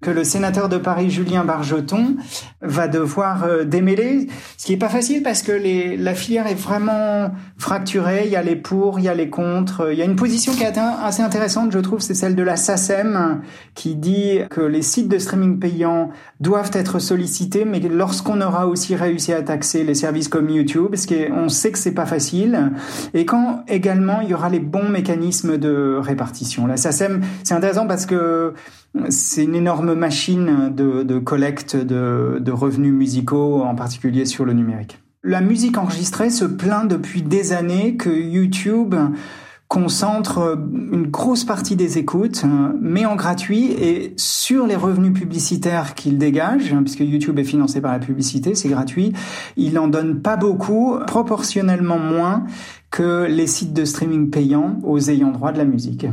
que 0.00 0.10
le 0.10 0.24
sénateur 0.24 0.68
de 0.68 0.78
Paris 0.78 1.10
Julien 1.10 1.44
Bargeton 1.44 2.16
va 2.62 2.88
devoir 2.88 3.44
euh, 3.44 3.64
démêler, 3.64 4.28
ce 4.56 4.64
qui 4.64 4.72
est 4.72 4.78
pas 4.78 4.88
facile 4.88 5.22
parce 5.22 5.42
que 5.42 5.52
la 6.00 6.14
filière 6.14 6.46
est 6.46 6.54
vraiment 6.54 7.32
fracturée, 7.56 8.22
il 8.26 8.30
y 8.30 8.36
a 8.36 8.42
les 8.42 8.56
pour, 8.56 9.00
il 9.00 9.04
y 9.04 9.08
a 9.08 9.14
les 9.14 9.28
contre, 9.28 9.92
il 9.92 9.98
y 9.98 10.02
a 10.02 10.04
une 10.04 10.16
position 10.16 10.52
qui 10.52 10.62
est 10.62 10.78
assez 10.78 11.22
intéressante 11.22 11.72
je 11.72 11.78
trouve, 11.80 12.00
c'est 12.00 12.14
celle 12.14 12.36
de 12.36 12.42
la 12.42 12.56
SACEM 12.56 13.42
qui 13.74 13.96
dit 13.96 14.38
que 14.50 14.60
les 14.60 14.82
sites 14.82 15.08
de 15.08 15.18
streaming 15.18 15.58
payants 15.58 16.10
doivent 16.40 16.70
être 16.74 17.00
sollicités 17.00 17.64
mais 17.64 17.80
lorsqu'on 17.80 18.40
aura 18.40 18.66
aussi 18.66 18.94
réussi 18.94 19.32
à 19.32 19.42
taxer 19.42 19.84
les 19.84 19.94
services 19.94 20.28
comme 20.28 20.48
YouTube, 20.48 20.88
parce 20.90 21.06
qu'on 21.06 21.48
sait 21.48 21.72
que 21.72 21.78
c'est 21.78 21.92
pas 21.92 22.06
facile. 22.06 22.72
Et 23.14 23.24
quand 23.24 23.64
également 23.68 24.20
il 24.20 24.30
y 24.30 24.34
aura 24.34 24.48
les 24.48 24.60
bons 24.60 24.88
mécanismes 24.88 25.58
de 25.58 25.98
répartition. 26.00 26.66
La 26.66 26.76
SACEM, 26.76 27.22
c'est 27.44 27.54
intéressant 27.58 27.86
parce 27.86 28.06
que 28.06 28.54
c'est 29.10 29.44
une 29.44 29.54
énorme 29.54 29.94
machine 29.94 30.72
de, 30.74 31.18
collecte 31.18 31.76
de, 31.76 32.38
de 32.40 32.52
revenus 32.52 32.92
musicaux, 32.92 33.62
en 33.62 33.74
particulier 33.74 34.24
sur 34.24 34.44
le 34.44 34.52
numérique. 34.52 34.98
La 35.22 35.40
musique 35.40 35.76
enregistrée 35.76 36.30
se 36.30 36.44
plaint 36.44 36.88
depuis 36.88 37.22
des 37.22 37.52
années 37.52 37.96
que 37.96 38.08
YouTube 38.08 38.94
concentre 39.68 40.58
une 40.92 41.08
grosse 41.08 41.44
partie 41.44 41.76
des 41.76 41.98
écoutes, 41.98 42.44
mais 42.80 43.04
en 43.04 43.16
gratuit 43.16 43.66
et 43.72 44.14
sur 44.16 44.66
les 44.66 44.76
revenus 44.76 45.12
publicitaires 45.12 45.94
qu'il 45.94 46.16
dégage, 46.16 46.74
puisque 46.84 47.00
YouTube 47.00 47.38
est 47.38 47.44
financé 47.44 47.82
par 47.82 47.92
la 47.92 47.98
publicité, 47.98 48.54
c'est 48.54 48.70
gratuit, 48.70 49.12
il 49.58 49.78
en 49.78 49.88
donne 49.88 50.22
pas 50.22 50.36
beaucoup, 50.36 50.98
proportionnellement 51.06 51.98
moins 51.98 52.44
que 52.90 53.26
les 53.28 53.46
sites 53.46 53.74
de 53.74 53.84
streaming 53.84 54.30
payants 54.30 54.78
aux 54.84 55.10
ayants 55.10 55.32
droit 55.32 55.52
de 55.52 55.58
la 55.58 55.66
musique. 55.66 56.06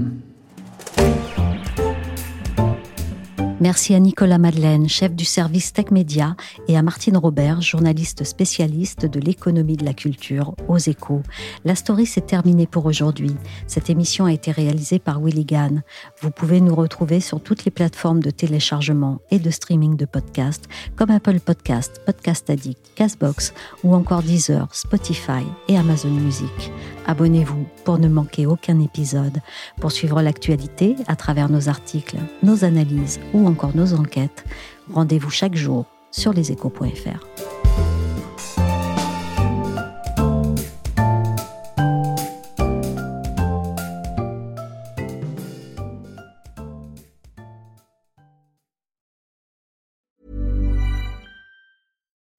Merci 3.61 3.95
à 3.95 3.99
Nicolas 3.99 4.37
Madeleine, 4.37 4.89
chef 4.89 5.15
du 5.15 5.23
service 5.23 5.71
Tech 5.71 5.89
Média, 5.89 6.35
et 6.67 6.75
à 6.77 6.81
Martine 6.81 7.15
Robert, 7.15 7.61
journaliste 7.61 8.25
spécialiste 8.25 9.05
de 9.05 9.17
l'économie 9.17 9.77
de 9.77 9.85
la 9.85 9.93
culture 9.93 10.55
aux 10.67 10.77
échos. 10.77 11.21
La 11.63 11.73
story 11.73 12.05
s'est 12.05 12.19
terminée 12.19 12.67
pour 12.67 12.85
aujourd'hui. 12.85 13.33
Cette 13.65 13.89
émission 13.89 14.25
a 14.25 14.33
été 14.33 14.51
réalisée 14.51 14.99
par 14.99 15.21
Willy 15.21 15.45
Gann. 15.45 15.83
Vous 16.21 16.31
pouvez 16.31 16.59
nous 16.59 16.75
retrouver 16.75 17.21
sur 17.21 17.41
toutes 17.41 17.63
les 17.63 17.71
plateformes 17.71 18.19
de 18.19 18.29
téléchargement 18.29 19.21
et 19.31 19.39
de 19.39 19.49
streaming 19.49 19.95
de 19.95 20.05
podcasts 20.05 20.65
comme 20.97 21.11
Apple 21.11 21.39
Podcast, 21.39 22.01
Podcast 22.05 22.49
Addict, 22.49 22.91
Castbox 22.95 23.53
ou 23.85 23.95
encore 23.95 24.21
Deezer, 24.21 24.67
Spotify 24.73 25.45
et 25.69 25.77
Amazon 25.77 26.09
Music. 26.09 26.71
Abonnez-vous 27.07 27.67
pour 27.83 27.99
ne 27.99 28.07
manquer 28.07 28.47
aucun 28.47 28.79
épisode. 28.79 29.39
Pour 29.79 29.91
suivre 29.91 30.21
l'actualité 30.21 30.95
à 31.07 31.15
travers 31.15 31.49
nos 31.49 31.69
articles, 31.69 32.17
nos 32.43 32.65
analyses 32.65 33.19
ou 33.33 33.44
encore 33.45 33.75
nos 33.75 33.93
enquêtes, 33.93 34.45
rendez-vous 34.93 35.29
chaque 35.29 35.55
jour 35.55 35.85
sur 36.11 36.33
leséchos.fr. 36.33 37.25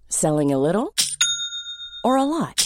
Selling 0.08 0.50
a 0.50 0.58
little 0.58 0.94
or 2.02 2.16
a 2.16 2.24
lot? 2.24 2.65